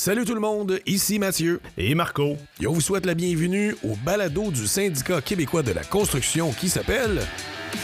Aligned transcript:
Salut 0.00 0.24
tout 0.24 0.34
le 0.34 0.40
monde, 0.40 0.78
ici 0.86 1.18
Mathieu. 1.18 1.60
Et 1.76 1.92
Marco. 1.96 2.36
Et 2.62 2.68
on 2.68 2.72
vous 2.72 2.80
souhaite 2.80 3.04
la 3.04 3.14
bienvenue 3.14 3.74
au 3.82 3.96
balado 3.96 4.52
du 4.52 4.68
syndicat 4.68 5.20
québécois 5.20 5.64
de 5.64 5.72
la 5.72 5.82
construction 5.82 6.52
qui 6.52 6.68
s'appelle 6.68 7.20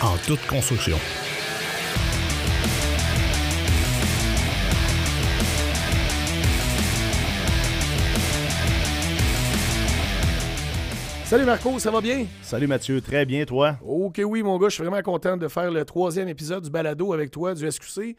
En 0.00 0.16
toute 0.18 0.46
construction. 0.46 0.96
Salut 11.24 11.44
Marco, 11.44 11.80
ça 11.80 11.90
va 11.90 12.00
bien? 12.00 12.26
Salut 12.42 12.68
Mathieu, 12.68 13.00
très 13.00 13.26
bien 13.26 13.44
toi? 13.44 13.76
Ok 13.84 14.20
oui 14.24 14.44
mon 14.44 14.56
gars, 14.58 14.68
je 14.68 14.74
suis 14.74 14.84
vraiment 14.84 15.02
content 15.02 15.36
de 15.36 15.48
faire 15.48 15.72
le 15.72 15.84
troisième 15.84 16.28
épisode 16.28 16.62
du 16.62 16.70
balado 16.70 17.12
avec 17.12 17.32
toi 17.32 17.54
du 17.54 17.68
SQC. 17.68 18.14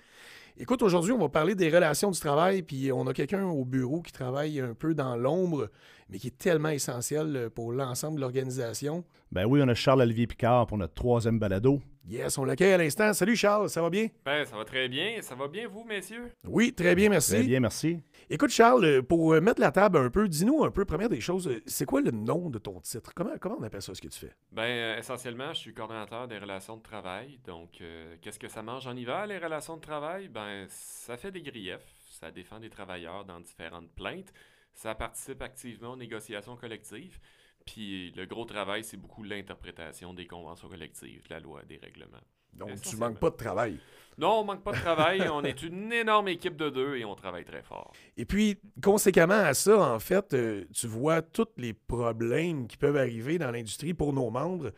Écoute, 0.58 0.84
aujourd'hui, 0.84 1.12
on 1.12 1.18
va 1.18 1.28
parler 1.28 1.54
des 1.54 1.70
relations 1.70 2.12
du 2.12 2.20
travail, 2.20 2.62
puis 2.62 2.90
on 2.90 3.06
a 3.08 3.14
quelqu'un 3.14 3.44
au 3.46 3.66
bureau 3.66 4.02
qui 4.02 4.14
travaille 4.14 4.62
un 4.62 4.74
peu 4.74 4.94
dans 4.94 5.18
l'ombre, 5.18 5.68
mais 6.10 6.20
qui 6.20 6.28
est 6.28 6.38
tellement 6.38 6.70
essentiel 6.70 7.50
pour 7.54 7.72
l'ensemble 7.72 8.18
de 8.18 8.22
l'organisation. 8.22 9.04
Ben 9.32 9.46
oui, 9.46 9.62
on 9.64 9.68
a 9.68 9.74
Charles-Olivier 9.74 10.28
Picard 10.28 10.68
pour 10.68 10.78
notre 10.78 10.94
troisième 10.94 11.40
balado. 11.40 11.82
Yes, 12.08 12.38
on 12.38 12.46
l'accueille 12.46 12.74
à 12.74 12.78
l'instant. 12.78 13.12
Salut 13.14 13.36
Charles, 13.36 13.68
ça 13.68 13.82
va 13.82 13.90
bien? 13.90 14.08
Ben, 14.24 14.46
ça 14.46 14.56
va 14.56 14.64
très 14.64 14.88
bien. 14.88 15.20
Ça 15.22 15.34
va 15.34 15.48
bien, 15.48 15.68
vous, 15.68 15.84
messieurs? 15.84 16.32
Oui, 16.48 16.72
très 16.72 16.94
bien, 16.94 17.10
merci. 17.10 17.32
Très 17.32 17.44
bien, 17.44 17.60
merci. 17.60 18.00
Écoute, 18.30 18.52
Charles, 18.52 19.02
pour 19.02 19.34
mettre 19.42 19.60
la 19.60 19.72
table 19.72 19.98
un 19.98 20.12
peu, 20.12 20.28
dis-nous 20.28 20.64
un 20.64 20.70
peu, 20.70 20.86
première 20.86 21.10
des 21.10 21.20
choses, 21.20 21.50
c'est 21.66 21.86
quoi 21.86 22.02
le 22.02 22.12
nom 22.12 22.52
de 22.52 22.60
ton 22.60 22.80
titre? 22.80 23.12
Comment, 23.16 23.34
comment 23.40 23.58
on 23.60 23.64
appelle 23.64 23.82
ça, 23.82 23.96
ce 23.96 24.02
que 24.02 24.08
tu 24.08 24.20
fais? 24.20 24.32
Ben, 24.52 24.64
euh, 24.64 25.00
essentiellement, 25.00 25.52
je 25.54 25.60
suis 25.60 25.74
coordonnateur 25.74 26.28
des 26.28 26.38
relations 26.38 26.78
de 26.78 26.84
travail. 26.84 27.40
Donc, 27.44 27.82
euh, 27.82 28.16
qu'est-ce 28.22 28.38
que 28.40 28.50
ça 28.50 28.62
mange 28.62 28.86
en 28.86 28.96
hiver, 28.96 29.26
les 29.26 29.40
relations 29.40 29.78
de 29.78 29.82
travail? 29.82 30.28
Ben, 30.28 30.68
ça 30.70 31.18
fait 31.18 31.32
des 31.32 31.42
griefs. 31.42 31.88
Ça 32.20 32.30
défend 32.30 32.60
des 32.60 32.70
travailleurs 32.70 33.26
dans 33.26 33.40
différentes 33.40 33.90
plaintes. 33.96 34.32
Ça 34.76 34.94
participe 34.94 35.42
activement 35.42 35.94
aux 35.94 35.98
négociations 35.98 36.56
collectives. 36.56 37.20
Puis 37.66 38.12
le 38.12 38.26
gros 38.26 38.46
travail, 38.46 38.84
c'est 38.84 38.98
beaucoup 38.98 39.24
l'interprétation 39.24 40.14
des 40.14 40.28
conventions 40.28 40.70
collectives, 40.70 41.24
de 41.28 41.34
la 41.34 41.40
loi, 41.40 41.64
des 41.64 41.78
règlements. 41.78 42.22
Donc, 42.54 42.80
tu 42.82 42.96
manques 42.96 43.20
pas 43.20 43.30
de 43.30 43.36
travail. 43.36 43.80
Non, 44.18 44.40
on 44.40 44.44
manque 44.46 44.64
pas 44.64 44.72
de 44.72 44.80
travail. 44.80 45.28
on 45.30 45.44
est 45.44 45.62
une 45.62 45.92
énorme 45.92 46.30
équipe 46.30 46.56
de 46.56 46.70
deux 46.70 46.96
et 46.96 47.04
on 47.04 47.16
travaille 47.16 47.44
très 47.44 47.62
fort. 47.62 47.92
Et 48.16 48.26
puis, 48.26 48.58
conséquemment 48.82 49.34
à 49.34 49.54
ça, 49.54 49.78
en 49.78 50.00
fait, 50.00 50.34
euh, 50.34 50.64
tu 50.74 50.88
vois 50.88 51.22
tous 51.22 51.48
les 51.58 51.74
problèmes 51.74 52.68
qui 52.68 52.78
peuvent 52.78 52.96
arriver 52.96 53.38
dans 53.38 53.52
l'industrie 53.52 53.94
pour 53.94 54.14
nos 54.14 54.30
membres. 54.30 54.72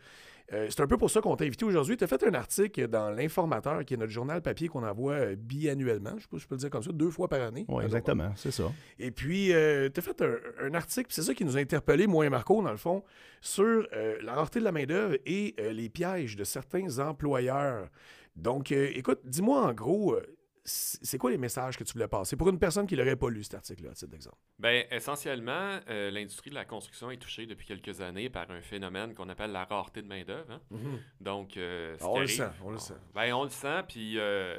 Euh, 0.52 0.66
c'est 0.70 0.80
un 0.80 0.86
peu 0.86 0.96
pour 0.96 1.10
ça 1.10 1.20
qu'on 1.20 1.36
t'a 1.36 1.44
invité 1.44 1.64
aujourd'hui. 1.64 1.96
Tu 1.96 2.04
as 2.04 2.06
fait 2.06 2.22
un 2.24 2.32
article 2.32 2.88
dans 2.88 3.10
l'Informateur, 3.10 3.84
qui 3.84 3.94
est 3.94 3.96
notre 3.96 4.12
journal 4.12 4.40
papier 4.40 4.68
qu'on 4.68 4.82
envoie 4.82 5.12
euh, 5.12 5.36
biannuellement, 5.36 6.14
je, 6.18 6.26
peux, 6.26 6.38
je 6.38 6.46
peux 6.46 6.54
le 6.54 6.60
dire 6.60 6.70
comme 6.70 6.82
ça, 6.82 6.90
deux 6.92 7.10
fois 7.10 7.28
par 7.28 7.42
année. 7.42 7.66
Oui, 7.68 7.84
exactement, 7.84 8.32
c'est 8.34 8.50
ça. 8.50 8.72
Et 8.98 9.10
puis, 9.10 9.52
euh, 9.52 9.90
tu 9.92 10.00
as 10.00 10.02
fait 10.02 10.24
un, 10.62 10.74
article, 10.74 11.08
c'est 11.10 11.22
ça 11.22 11.34
qui 11.34 11.44
nous 11.44 11.56
a 11.56 11.60
interpellés, 11.60 12.06
moi 12.06 12.24
et 12.24 12.30
Marco, 12.30 12.62
dans 12.62 12.70
le 12.70 12.78
fond, 12.78 13.02
sur 13.40 13.86
la 14.22 14.34
rareté 14.34 14.58
de 14.58 14.64
la 14.64 14.72
main-d'œuvre 14.72 15.16
et 15.26 15.54
les 15.58 15.88
pièges 15.88 16.36
de 16.36 16.44
certains 16.44 16.98
employeurs. 16.98 17.88
Donc, 18.36 18.72
écoute, 18.72 19.20
dis-moi 19.24 19.62
en 19.62 19.72
gros, 19.72 20.16
c'est 20.68 21.18
quoi 21.18 21.30
les 21.30 21.38
messages 21.38 21.76
que 21.76 21.84
tu 21.84 21.92
voulais 21.92 22.08
passer 22.08 22.36
pour 22.36 22.48
une 22.48 22.58
personne 22.58 22.86
qui 22.86 22.96
l'aurait 22.96 23.16
pas 23.16 23.30
lu, 23.30 23.42
cet 23.42 23.54
article-là, 23.54 23.90
à 23.90 23.94
titre 23.94 24.10
d'exemple? 24.10 24.36
Bien, 24.58 24.84
essentiellement, 24.90 25.80
euh, 25.88 26.10
l'industrie 26.10 26.50
de 26.50 26.54
la 26.54 26.64
construction 26.64 27.10
est 27.10 27.16
touchée 27.16 27.46
depuis 27.46 27.66
quelques 27.66 28.00
années 28.00 28.28
par 28.30 28.50
un 28.50 28.60
phénomène 28.60 29.14
qu'on 29.14 29.28
appelle 29.28 29.52
la 29.52 29.64
rareté 29.64 30.02
de 30.02 30.06
main-d'œuvre. 30.06 30.50
Hein. 30.52 30.60
Mhm. 30.70 31.00
Donc, 31.20 31.56
euh, 31.56 31.96
on, 32.02 32.20
le 32.20 32.26
sent, 32.26 32.50
on 32.62 32.70
le 32.70 32.78
sent. 32.78 32.94
Ben, 33.14 33.32
on 33.34 33.44
le 33.44 33.50
sent, 33.50 33.82
puis 33.88 34.18
euh, 34.18 34.56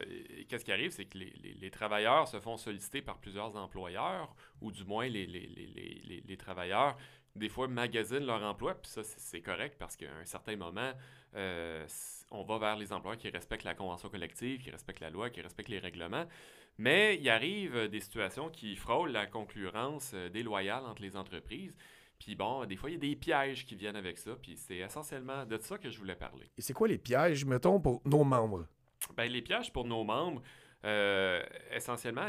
qu'est-ce 0.48 0.66
qui 0.66 0.72
arrive, 0.72 0.92
c'est 0.92 1.06
que 1.06 1.18
les, 1.18 1.34
les, 1.60 1.72
travailleurs 1.72 2.28
se 2.28 2.40
font 2.40 2.58
solliciter 2.58 3.02
par 3.02 3.20
plusieurs 3.20 3.56
employeurs, 3.56 4.36
ou 4.62 4.72
du 4.72 4.84
moins 4.84 5.08
les, 5.08 5.26
les 5.28 6.38
travailleurs 6.38 6.98
des 7.36 7.50
fois 7.50 7.68
magasinent 7.68 8.26
leur 8.26 8.44
emploi, 8.44 8.76
puis 8.76 8.92
ça, 8.92 9.02
c'est 9.04 9.42
correct 9.42 9.76
parce 9.80 9.96
qu'à 9.96 10.12
un 10.22 10.26
certain 10.26 10.56
moment, 10.56 10.92
euh, 11.36 11.86
on 12.32 12.44
va 12.44 12.58
vers 12.58 12.76
les 12.76 12.92
employeurs 12.94 13.20
qui 13.20 13.30
respectent 13.30 13.64
la 13.64 13.76
convention 13.76 14.10
collective, 14.10 14.62
qui 14.62 14.72
respectent 14.72 15.02
la 15.02 15.10
loi, 15.10 15.30
qui 15.30 15.42
respectent 15.42 15.70
les 15.70 15.80
règlements. 15.80 16.26
Mais 16.78 17.18
il 17.18 17.30
arrive 17.30 17.76
euh, 17.76 17.88
des 17.88 18.00
situations 18.00 18.50
qui 18.50 18.76
frôlent 18.76 19.12
la 19.12 19.26
concurrence 19.26 20.12
euh, 20.14 20.30
déloyale 20.30 20.86
entre 20.86 21.02
les 21.02 21.16
entreprises. 21.16 21.76
Puis 22.20 22.36
bon, 22.36 22.66
des 22.66 22.76
fois, 22.76 22.90
il 22.90 22.94
y 22.94 22.96
a 22.96 23.00
des 23.00 23.16
pièges 23.16 23.66
qui 23.66 23.76
viennent 23.76 23.96
avec 23.96 24.18
ça. 24.18 24.32
Puis 24.42 24.58
c'est 24.58 24.78
essentiellement 24.78 25.46
de 25.46 25.58
ça 25.58 25.78
que 25.78 25.90
je 25.90 25.98
voulais 25.98 26.16
parler. 26.16 26.50
Et 26.58 26.62
c'est 26.62 26.74
quoi 26.74 26.88
les 26.88 26.98
pièges, 26.98 27.46
mettons, 27.46 27.80
pour 27.80 28.02
nos 28.06 28.24
membres? 28.24 28.68
Ben, 29.16 29.32
les 29.32 29.42
pièges 29.42 29.72
pour 29.72 29.86
nos 29.86 30.04
membres, 30.04 30.42
essentiellement, 31.72 32.28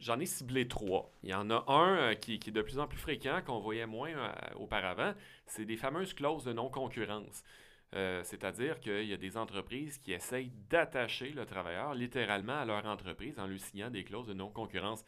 j'en 0.00 0.18
ai 0.20 0.26
ciblé 0.26 0.68
trois. 0.68 1.10
Il 1.22 1.30
y 1.30 1.34
en 1.34 1.50
a 1.50 1.64
un 1.68 2.14
qui, 2.14 2.34
est 2.34 2.50
de 2.50 2.62
plus 2.62 2.78
en 2.78 2.86
plus 2.86 2.98
fréquent, 2.98 3.40
qu'on 3.44 3.60
voyait 3.60 3.86
moins 3.86 4.12
auparavant. 4.56 5.14
C'est 5.46 5.64
des 5.64 5.76
fameuses 5.76 6.14
clauses 6.14 6.44
de 6.44 6.52
non-concurrence. 6.52 7.42
Euh, 7.94 8.22
c'est-à-dire 8.24 8.80
qu'il 8.80 9.04
y 9.04 9.12
a 9.12 9.16
des 9.16 9.36
entreprises 9.36 9.98
qui 9.98 10.12
essayent 10.12 10.50
d'attacher 10.68 11.30
le 11.30 11.46
travailleur 11.46 11.94
littéralement 11.94 12.58
à 12.58 12.64
leur 12.64 12.84
entreprise 12.86 13.38
en 13.38 13.46
lui 13.46 13.60
signant 13.60 13.90
des 13.90 14.04
clauses 14.04 14.26
de 14.26 14.34
non-concurrence. 14.34 15.04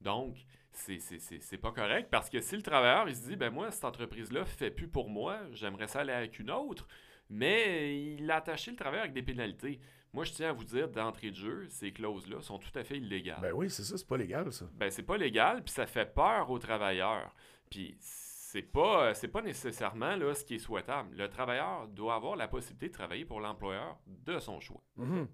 Donc, 0.00 0.36
c'est 0.72 1.58
pas 1.58 1.72
correct 1.72 2.08
parce 2.10 2.30
que 2.30 2.40
si 2.40 2.56
le 2.56 2.62
travailleur 2.62 3.08
il 3.08 3.16
se 3.16 3.26
dit 3.28 3.36
ben 3.36 3.50
moi 3.50 3.72
cette 3.72 3.84
entreprise 3.84 4.32
là 4.32 4.44
fait 4.44 4.70
plus 4.70 4.86
pour 4.86 5.10
moi, 5.10 5.40
j'aimerais 5.52 5.88
ça 5.88 6.00
aller 6.00 6.12
avec 6.12 6.38
une 6.38 6.50
autre, 6.50 6.86
mais 7.28 8.14
il 8.14 8.30
a 8.30 8.36
attaché 8.36 8.70
le 8.70 8.76
travailleur 8.76 9.02
avec 9.02 9.12
des 9.12 9.22
pénalités. 9.22 9.80
Moi, 10.12 10.24
je 10.24 10.32
tiens 10.32 10.50
à 10.50 10.52
vous 10.52 10.64
dire 10.64 10.88
d'entrée 10.88 11.30
de 11.30 11.36
jeu, 11.36 11.66
ces 11.68 11.92
clauses-là 11.92 12.42
sont 12.42 12.58
tout 12.58 12.76
à 12.76 12.82
fait 12.82 12.96
illégales. 12.96 13.40
Ben 13.40 13.52
oui, 13.52 13.70
c'est 13.70 13.84
ça, 13.84 13.96
c'est 13.96 14.06
pas 14.06 14.16
légal, 14.16 14.52
ça. 14.52 14.66
Ben, 14.74 14.90
c'est 14.90 15.04
pas 15.04 15.16
légal, 15.16 15.62
puis 15.62 15.72
ça 15.72 15.86
fait 15.86 16.12
peur 16.12 16.50
aux 16.50 16.58
travailleurs. 16.58 17.34
Puis 17.70 17.96
c'est 18.00 18.62
pas, 18.62 19.14
c'est 19.14 19.28
pas 19.28 19.42
nécessairement 19.42 20.16
là, 20.16 20.34
ce 20.34 20.44
qui 20.44 20.56
est 20.56 20.58
souhaitable. 20.58 21.16
Le 21.16 21.28
travailleur 21.28 21.86
doit 21.86 22.16
avoir 22.16 22.34
la 22.34 22.48
possibilité 22.48 22.88
de 22.88 22.92
travailler 22.92 23.24
pour 23.24 23.40
l'employeur 23.40 23.98
de 24.06 24.40
son 24.40 24.58
choix. 24.58 24.82
Mm-hmm. 24.98 25.26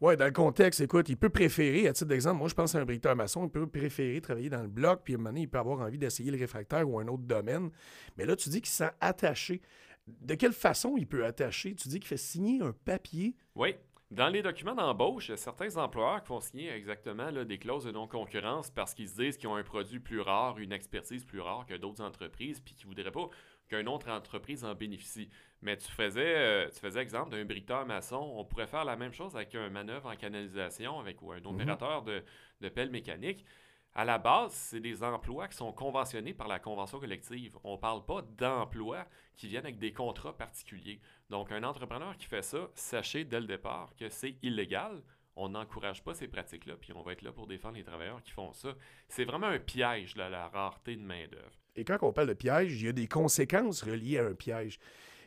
Oui, 0.00 0.16
dans 0.16 0.26
le 0.26 0.32
contexte, 0.32 0.80
écoute, 0.80 1.08
il 1.08 1.16
peut 1.16 1.30
préférer, 1.30 1.88
à 1.88 1.92
titre 1.92 2.08
d'exemple, 2.08 2.38
moi 2.38 2.48
je 2.48 2.54
pense 2.54 2.74
à 2.74 2.78
un 2.78 2.84
bricoleur 2.84 3.16
maçon, 3.16 3.46
il 3.46 3.50
peut 3.50 3.66
préférer 3.66 4.20
travailler 4.20 4.50
dans 4.50 4.62
le 4.62 4.68
bloc, 4.68 5.00
puis 5.04 5.14
à 5.14 5.16
un 5.16 5.18
moment 5.18 5.30
donné, 5.30 5.42
il 5.42 5.48
peut 5.48 5.58
avoir 5.58 5.80
envie 5.80 5.98
d'essayer 5.98 6.30
le 6.30 6.38
réfractaire 6.38 6.88
ou 6.88 7.00
un 7.00 7.08
autre 7.08 7.24
domaine. 7.24 7.70
Mais 8.16 8.24
là, 8.24 8.36
tu 8.36 8.48
dis 8.48 8.60
qu'il 8.60 8.70
s'est 8.70 8.90
attaché. 9.00 9.60
De 10.06 10.34
quelle 10.34 10.52
façon 10.52 10.96
il 10.96 11.06
peut 11.06 11.24
attacher? 11.24 11.74
Tu 11.74 11.88
dis 11.88 11.98
qu'il 11.98 12.08
fait 12.08 12.16
signer 12.16 12.60
un 12.62 12.72
papier. 12.72 13.36
Oui. 13.54 13.74
Dans 14.12 14.28
les 14.28 14.42
documents 14.42 14.74
d'embauche, 14.74 15.28
il 15.28 15.30
y 15.30 15.34
a 15.34 15.38
certains 15.38 15.74
employeurs 15.78 16.20
qui 16.20 16.26
font 16.26 16.40
signer 16.40 16.70
exactement 16.70 17.32
des 17.32 17.58
clauses 17.58 17.84
de 17.84 17.92
non-concurrence 17.92 18.70
parce 18.70 18.92
qu'ils 18.92 19.08
se 19.08 19.16
disent 19.16 19.38
qu'ils 19.38 19.48
ont 19.48 19.56
un 19.56 19.62
produit 19.62 20.00
plus 20.00 20.20
rare, 20.20 20.58
une 20.58 20.72
expertise 20.72 21.24
plus 21.24 21.40
rare 21.40 21.64
que 21.64 21.72
d'autres 21.72 22.04
entreprises, 22.04 22.60
puis 22.60 22.74
qu'ils 22.74 22.90
ne 22.90 22.94
voudraient 22.94 23.10
pas 23.10 23.30
qu'une 23.70 23.88
autre 23.88 24.10
entreprise 24.10 24.66
en 24.66 24.74
bénéficie. 24.74 25.30
Mais 25.62 25.78
tu 25.78 25.90
faisais, 25.90 26.36
euh, 26.36 26.68
tu 26.68 26.78
faisais 26.78 27.00
exemple 27.00 27.30
d'un 27.30 27.46
bricoleur 27.46 27.86
maçon. 27.86 28.18
On 28.36 28.44
pourrait 28.44 28.66
faire 28.66 28.84
la 28.84 28.96
même 28.96 29.14
chose 29.14 29.34
avec 29.34 29.54
un 29.54 29.70
manœuvre 29.70 30.10
en 30.10 30.16
canalisation 30.16 31.00
avec 31.00 31.22
ou 31.22 31.32
un 31.32 31.40
mhm. 31.40 31.46
opérateur 31.46 32.02
de, 32.02 32.22
de 32.60 32.68
pelle 32.68 32.90
mécanique. 32.90 33.46
À 33.94 34.06
la 34.06 34.16
base, 34.18 34.52
c'est 34.52 34.80
des 34.80 35.02
emplois 35.02 35.48
qui 35.48 35.56
sont 35.56 35.72
conventionnés 35.72 36.32
par 36.32 36.48
la 36.48 36.58
convention 36.58 36.98
collective. 36.98 37.58
On 37.62 37.72
ne 37.72 37.80
parle 37.80 38.04
pas 38.06 38.22
d'emplois 38.22 39.04
qui 39.36 39.48
viennent 39.48 39.64
avec 39.64 39.78
des 39.78 39.92
contrats 39.92 40.34
particuliers. 40.34 40.98
Donc, 41.28 41.52
un 41.52 41.62
entrepreneur 41.62 42.16
qui 42.16 42.26
fait 42.26 42.42
ça, 42.42 42.70
sachez 42.74 43.24
dès 43.24 43.40
le 43.40 43.46
départ 43.46 43.94
que 43.96 44.08
c'est 44.08 44.36
illégal. 44.42 45.02
On 45.36 45.50
n'encourage 45.50 46.02
pas 46.02 46.14
ces 46.14 46.26
pratiques-là, 46.26 46.76
puis 46.80 46.92
on 46.94 47.02
va 47.02 47.12
être 47.12 47.22
là 47.22 47.32
pour 47.32 47.46
défendre 47.46 47.76
les 47.76 47.84
travailleurs 47.84 48.22
qui 48.22 48.32
font 48.32 48.52
ça. 48.54 48.74
C'est 49.08 49.24
vraiment 49.24 49.46
un 49.48 49.58
piège, 49.58 50.16
la 50.16 50.48
rareté 50.48 50.96
de 50.96 51.02
main-d'œuvre. 51.02 51.58
Et 51.76 51.84
quand 51.84 51.98
on 52.02 52.12
parle 52.12 52.28
de 52.28 52.34
piège, 52.34 52.80
il 52.80 52.86
y 52.86 52.88
a 52.88 52.92
des 52.92 53.08
conséquences 53.08 53.82
reliées 53.82 54.18
à 54.18 54.26
un 54.26 54.34
piège. 54.34 54.78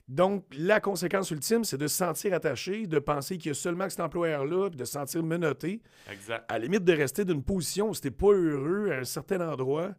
Donc, 0.08 0.46
la 0.56 0.80
conséquence 0.80 1.32
ultime, 1.32 1.64
c'est 1.64 1.78
de 1.78 1.88
se 1.88 1.98
sentir 1.98 2.34
attaché, 2.34 2.86
de 2.86 3.00
penser 3.00 3.38
qu'il 3.38 3.50
y 3.50 3.52
a 3.52 3.56
seulement 3.56 3.90
cet 3.90 4.02
employeur-là, 4.02 4.70
de 4.70 4.86
se 4.86 4.92
sentir 4.92 5.24
menotté. 5.24 5.82
Exact. 6.12 6.46
À 6.48 6.60
la 6.60 6.66
limite 6.66 6.84
de 6.84 6.94
rester 6.94 7.26
d'une 7.26 7.44
position 7.44 7.90
où 7.90 7.94
c'était 7.96 8.12
pas 8.12 8.32
heureux 8.32 8.92
à 8.92 9.00
un 9.00 9.04
certain 9.04 9.42
endroit. 9.50 9.96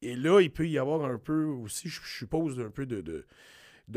Et 0.00 0.16
là, 0.16 0.40
il 0.40 0.50
peut 0.50 0.66
y 0.66 0.78
avoir 0.78 1.04
un 1.04 1.18
peu 1.18 1.44
aussi, 1.44 1.88
je 1.88 2.00
suppose, 2.02 2.58
un 2.58 2.70
peu 2.70 2.86
de, 2.86 3.02
de 3.02 3.26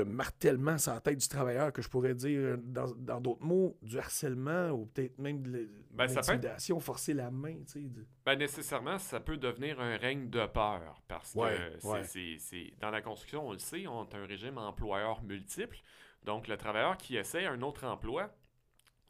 martèlement 0.04 0.78
sur 0.78 0.94
la 0.94 1.00
tête 1.00 1.18
du 1.18 1.28
travailleur, 1.28 1.72
que 1.72 1.82
je 1.82 1.90
pourrais 1.90 2.14
dire, 2.14 2.58
dans 2.58 3.22
d'autres 3.22 3.44
mots, 3.44 3.78
du 3.82 3.98
harcèlement 3.98 4.70
ou 4.72 4.86
peut-être 4.86 5.18
même 5.18 5.42
de 5.42 5.70
ben, 5.92 6.08
l'intimidation, 6.08 6.80
forcer 6.80 7.14
la 7.14 7.32
main. 7.32 7.56
Tu 7.66 7.84
sais, 7.84 7.84
ben, 8.26 8.38
nécessairement, 8.38 8.98
ça 9.00 9.20
peut 9.20 9.38
devenir 9.38 9.80
un 9.80 9.96
règne 9.98 10.30
de 10.30 10.46
peur 10.46 11.02
parce 11.08 11.34
que 11.34 12.04
c'est, 12.04 12.74
dans 12.80 12.92
la 12.92 13.02
construction, 13.02 13.48
on 13.48 13.54
le 13.54 13.60
sait, 13.60 13.88
on 13.88 14.04
a 14.04 14.18
un 14.18 14.26
régime 14.26 14.58
employeur 14.58 15.24
multiple. 15.24 15.78
Donc, 16.24 16.48
le 16.48 16.58
travailleur 16.58 16.98
qui 16.98 17.16
essaie 17.16 17.46
un 17.46 17.62
autre 17.62 17.86
emploi 17.86 18.30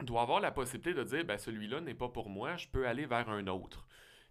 doit 0.03 0.21
avoir 0.21 0.39
la 0.39 0.51
possibilité 0.51 0.93
de 0.93 1.03
dire 1.03 1.25
ben, 1.25 1.39
celui-là 1.39 1.81
n'est 1.81 1.95
pas 1.95 2.09
pour 2.09 2.29
moi, 2.29 2.55
je 2.55 2.67
peux 2.67 2.87
aller 2.87 3.07
vers 3.07 3.29
un 3.29 3.47
autre. 3.47 3.87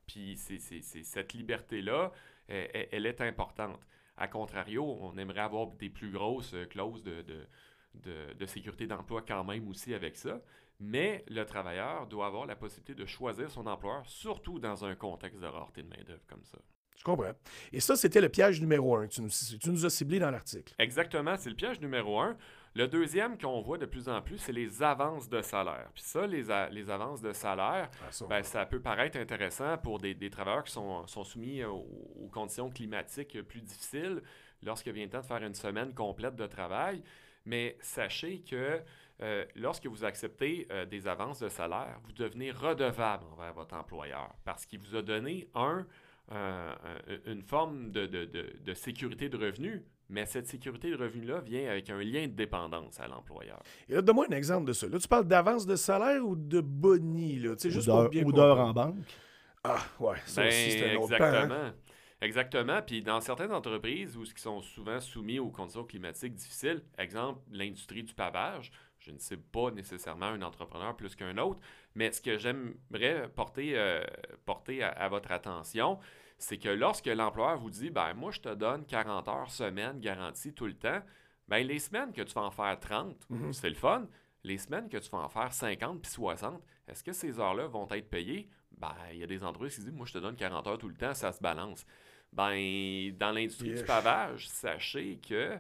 Puis, 0.07 0.37
c'est, 0.37 0.61
cette 0.61 1.33
liberté-là, 1.33 2.13
elle 2.47 3.07
est 3.07 3.21
importante. 3.21 3.81
A 4.17 4.29
contrario, 4.29 4.85
on 5.01 5.17
aimerait 5.19 5.41
avoir 5.41 5.69
des 5.73 5.91
plus 5.91 6.11
grosses 6.11 6.55
euh, 6.55 6.65
clauses 6.65 7.03
de, 7.03 7.23
de, 7.23 8.35
de 8.35 8.47
sécurité 8.47 8.87
d'emploi 8.87 9.23
quand 9.27 9.45
même 9.45 9.69
aussi 9.69 9.95
avec 9.95 10.17
ça. 10.17 10.41
Mais 10.79 11.25
le 11.29 11.45
travailleur 11.45 12.07
doit 12.07 12.27
avoir 12.27 12.47
la 12.47 12.57
possibilité 12.57 12.95
de 12.95 13.07
choisir 13.07 13.51
son 13.51 13.67
employeur, 13.67 14.05
surtout 14.07 14.59
dans 14.59 14.85
un 14.85 14.95
contexte 14.95 15.41
de 15.41 15.47
rareté 15.47 15.83
de 15.83 15.89
main-d'œuvre 15.89 16.27
comme 16.29 16.45
ça. 16.45 16.59
Je 16.99 17.05
comprends. 17.05 17.33
Et 17.73 17.81
ça, 17.81 17.97
c'était 17.97 18.21
le 18.21 18.29
piège 18.29 18.61
numéro 18.61 18.97
un. 18.97 19.07
Tu 19.07 19.21
nous, 19.21 19.29
tu 19.29 19.71
nous 19.71 19.87
as 19.87 19.91
ciblé 19.91 20.19
dans 20.19 20.31
l'article. 20.31 20.75
Exactement, 20.79 21.37
c'est 21.37 21.51
le 21.51 21.57
piège 21.57 21.81
numéro 21.81 22.21
un. 22.21 22.37
Le 22.77 22.87
deuxième 22.89 23.39
qu'on 23.39 23.63
voit 23.63 23.79
de 23.79 23.87
plus 23.87 24.07
en 24.09 24.21
plus, 24.21 24.37
c'est 24.37 24.53
les 24.53 24.83
avances 24.83 25.31
de 25.31 25.41
salaire. 25.41 25.89
Puis 25.95 26.03
ça, 26.03 26.27
les, 26.27 26.51
avances 26.91 27.23
de 27.23 27.33
salaire, 27.33 27.89
Ah, 28.07 28.13
ça, 28.13 28.27
ben, 28.27 28.43
ça 28.43 28.67
peut 28.67 28.81
paraître 28.81 29.17
intéressant 29.19 29.79
pour 29.79 29.99
des, 29.99 30.13
des 30.15 30.29
travailleurs 30.29 30.65
qui 30.65 30.73
sont, 30.73 31.07
sont 31.07 31.25
soumis 31.25 31.65
aux, 31.65 31.87
aux 32.23 32.29
conditions 32.31 32.69
climatiques 32.69 33.41
plus 33.43 33.63
difficiles 33.63 34.21
lorsque 34.63 34.89
vient 34.89 35.05
le 35.05 35.11
temps 35.11 35.21
de 35.21 35.27
faire 35.27 35.43
une 35.43 35.55
semaine 35.55 35.95
complète 35.95 36.37
de 36.37 36.47
travail. 36.47 37.03
Mais 37.47 37.79
sachez 37.81 38.43
que 38.43 38.83
euh, 39.23 39.45
lorsque 39.55 39.87
vous 39.87 40.05
acceptez 40.05 40.67
euh, 40.71 40.85
des 40.85 41.09
avances 41.09 41.39
de 41.41 41.49
salaire, 41.49 41.99
vous 42.05 42.13
devenez 42.13 42.51
redevable 42.51 43.25
envers 43.33 43.55
votre 43.55 43.75
employeur 43.75 44.35
parce 44.45 44.67
qu'il 44.67 44.81
vous 44.81 44.95
a 44.97 45.01
donné 45.01 45.49
un, 45.55 45.87
euh, 46.33 46.75
un- 46.85 47.33
une 47.33 47.41
forme 47.43 47.91
de, 47.91 48.05
de- 48.05 48.27
de- 48.27 48.53
de 48.63 48.75
sécurité 48.75 49.31
de 49.31 49.39
revenus, 49.39 49.81
mais 50.09 50.27
cette 50.27 50.47
sécurité 50.47 50.91
de 50.91 50.97
revenus-là 50.97 51.41
vient 51.41 51.69
avec 51.71 51.91
un 51.91 52.03
lien 52.03 52.27
de 52.27 52.33
dépendance 52.33 53.01
à 53.01 53.09
l'employeur. 53.09 53.63
Et 53.89 53.95
là, 53.95 54.03
donne-moi 54.03 54.27
un 54.31 54.35
exemple 54.37 54.67
de 54.67 54.73
ça. 54.73 54.87
Là, 54.89 54.99
tu 54.99 55.09
parles 55.09 55.27
d'avance 55.27 55.67
de 55.67 55.77
salaire 55.77 56.25
ou 56.27 56.37
de 56.37 56.61
boni, 56.61 57.39
là? 57.41 57.57
Tu 57.57 57.63
sais, 57.63 57.71
Ou 57.71 57.71
juste 57.71 57.91
pour 57.91 58.05
bien 58.09 58.25
ou 58.25 58.33
d'heures 58.33 58.57
comprendre. 58.57 58.63
en 58.63 58.73
banque. 58.73 59.21
Ah, 59.65 59.79
ouais, 60.01 60.17
ça 60.27 60.43
Ben, 60.43 60.49
aussi, 60.49 60.71
c'est 60.73 60.85
un 60.85 60.97
autre 60.97 61.17
pan, 61.17 61.25
hein? 61.25 61.49
exactement. 61.49 61.73
Exactement. 62.21 62.83
Puis 62.83 63.03
dans 63.03 63.21
certaines 63.21 63.53
entreprises 63.53 64.17
où 64.17 64.23
qui 64.23 64.41
sont 64.41 64.63
souvent 64.63 65.01
soumis 65.01 65.39
aux 65.39 65.51
conditions 65.51 65.85
climatiques 65.85 66.35
difficiles, 66.35 66.83
exemple 66.99 67.41
l'industrie 67.51 68.03
du 68.03 68.15
pavage, 68.15 68.73
je 68.99 69.11
ne 69.11 69.19
sais 69.19 69.37
pas 69.37 69.71
nécessairement 69.71 70.27
un 70.27 70.43
entrepreneur 70.43 70.97
plus 70.97 71.15
qu'un 71.15 71.37
autre, 71.39 71.61
mais 71.95 72.11
ce 72.13 72.21
que 72.23 72.39
j'aimerais 72.39 73.29
porter, 73.35 73.73
euh, 73.77 74.03
porter 74.47 74.83
à, 74.83 74.89
à 74.89 75.09
votre 75.09 75.31
attention, 75.31 75.99
c'est 76.39 76.59
que 76.59 76.69
lorsque 76.69 77.07
l'employeur 77.07 77.59
vous 77.59 77.71
dit, 77.71 77.91
ben 77.91 78.13
moi 78.15 78.31
je 78.31 78.41
te 78.41 78.55
donne 78.55 78.85
40 78.87 79.29
heures 79.29 79.51
semaine 79.51 80.01
garantie 80.01 80.53
tout 80.53 80.67
le 80.67 80.75
temps, 80.77 81.01
ben 81.49 81.67
les 81.67 81.79
semaines 81.79 82.13
que 82.13 82.23
tu 82.23 82.35
vas 82.35 82.43
en 82.43 82.51
faire 82.51 82.79
30, 82.79 83.27
Mhm. 83.31 83.53
c'est 83.53 83.69
le 83.71 83.75
fun. 83.77 84.07
Les 84.45 84.59
semaines 84.59 84.89
que 84.89 84.97
tu 84.99 85.11
vas 85.11 85.19
en 85.19 85.29
faire 85.29 85.53
50 85.53 86.03
puis 86.03 86.11
60, 86.11 86.63
est-ce 86.87 87.03
que 87.03 87.13
ces 87.13 87.39
heures-là 87.41 87.67
vont 87.67 87.89
être 87.91 88.09
payées? 88.11 88.49
Ben, 88.79 88.95
il 89.13 89.19
y 89.19 89.23
a 89.25 89.27
des 89.27 89.43
endroits 89.43 89.69
qui 89.69 89.75
se 89.77 89.81
disent, 89.81 89.93
moi, 89.93 90.07
je 90.07 90.13
te 90.13 90.19
donne 90.19 90.37
40 90.37 90.67
heures 90.69 90.79
tout 90.79 90.89
le 90.89 90.95
temps, 90.95 91.15
ça 91.15 91.33
se 91.33 91.41
balance. 91.41 91.85
Ben, 92.33 93.11
dans 93.17 93.33
l'industrie 93.33 93.75
du 93.75 93.85
pavage, 93.85 94.49
sachez 94.49 95.19
que 95.19 95.59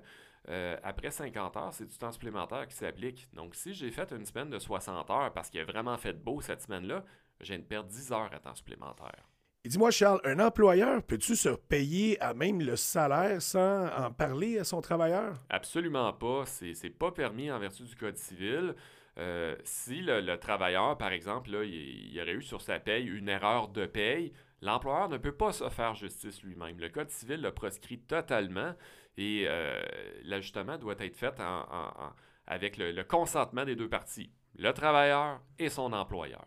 euh, 0.49 0.77
après 0.85 1.11
50 1.11 1.57
heures, 1.57 1.73
c'est 1.73 1.87
du 1.87 1.97
temps 1.99 2.13
supplémentaire 2.13 2.69
qui 2.69 2.75
s'applique. 2.77 3.27
Donc, 3.33 3.55
si 3.55 3.75
j'ai 3.75 3.91
fait 3.91 4.13
une 4.13 4.25
semaine 4.27 4.51
de 4.51 4.59
60 4.59 5.11
heures 5.11 5.33
parce 5.33 5.51
qu'il 5.51 5.61
a 5.61 5.65
vraiment 5.65 5.97
fait 5.97 6.13
beau 6.13 6.41
cette 6.41 6.63
semaine-là, 6.63 7.05
je 7.41 7.47
viens 7.47 7.59
de 7.59 7.65
perdre 7.65 7.89
10 7.89 8.13
heures 8.13 8.31
à 8.33 8.39
temps 8.39 8.55
supplémentaire. 8.55 9.25
Et 9.67 9.69
dis-moi, 9.69 9.91
Charles, 9.91 10.21
un 10.23 10.39
employeur, 10.39 11.03
peux-tu 11.03 11.35
se 11.35 11.49
payer 11.49 12.23
à 12.23 12.35
même 12.35 12.61
le 12.61 12.77
salaire 12.77 13.43
sans 13.43 13.89
en 13.89 14.13
parler 14.13 14.61
à 14.61 14.63
son 14.65 14.81
travailleur? 14.81 15.35
Absolument 15.51 16.13
pas. 16.13 16.45
C'est 16.47 16.89
pas 16.97 17.11
permis 17.11 17.51
en 17.51 17.59
vertu 17.59 17.83
du 17.83 17.97
Code 17.97 18.17
civil. 18.17 18.77
Euh, 19.19 19.57
si 19.65 20.03
le, 20.03 20.21
le 20.21 20.39
travailleur, 20.39 20.97
par 20.97 21.11
exemple, 21.11 21.51
il, 21.65 22.13
il 22.13 22.21
aurait 22.21 22.35
eu 22.35 22.43
sur 22.43 22.61
sa 22.61 22.79
paye 22.79 23.09
une 23.09 23.29
erreur 23.29 23.67
de 23.67 23.87
paye, 23.87 24.33
l'employeur 24.63 25.09
ne 25.09 25.19
peut 25.19 25.35
pas 25.35 25.51
se 25.51 25.69
faire 25.69 25.97
justice 25.97 26.45
lui-même. 26.45 26.79
Le 26.79 26.89
Code 26.89 27.11
civil 27.11 27.43
le 27.43 27.51
proscrit 27.51 27.99
totalement 27.99 28.73
et 29.19 29.47
euh, 29.49 29.83
l'ajustement 30.23 30.79
doit 30.79 30.95
être 31.01 31.17
fait 31.17 31.43
avec 32.47 32.77
le, 32.77 32.93
le 32.93 33.03
consentement 33.03 33.65
des 33.65 33.75
deux 33.75 33.89
parties, 33.89 34.31
le 34.57 34.71
travailleur 34.71 35.41
et 35.59 35.71
son 35.71 35.93
employeur. 35.93 36.45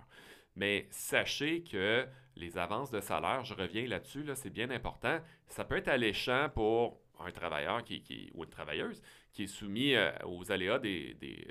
Mais 0.55 0.87
sachez 0.89 1.63
que 1.63 2.07
les 2.39 2.57
avances 2.57 2.89
de 2.91 2.99
salaire, 3.01 3.43
je 3.45 3.53
reviens 3.53 3.85
là-dessus, 3.87 4.23
là, 4.23 4.35
c'est 4.35 4.49
bien 4.49 4.69
important, 4.71 5.19
ça 5.47 5.65
peut 5.65 5.77
être 5.77 5.87
alléchant 5.89 6.49
pour 6.53 6.99
un 7.19 7.31
travailleur 7.31 7.83
qui, 7.83 8.31
ou 8.33 8.43
une 8.43 8.49
travailleuse 8.49 9.01
qui 9.33 9.43
est 9.43 9.47
soumis 9.47 9.93
euh, 9.95 10.11
aux 10.25 10.51
aléas 10.51 10.79
des, 10.79 11.13
des, 11.15 11.47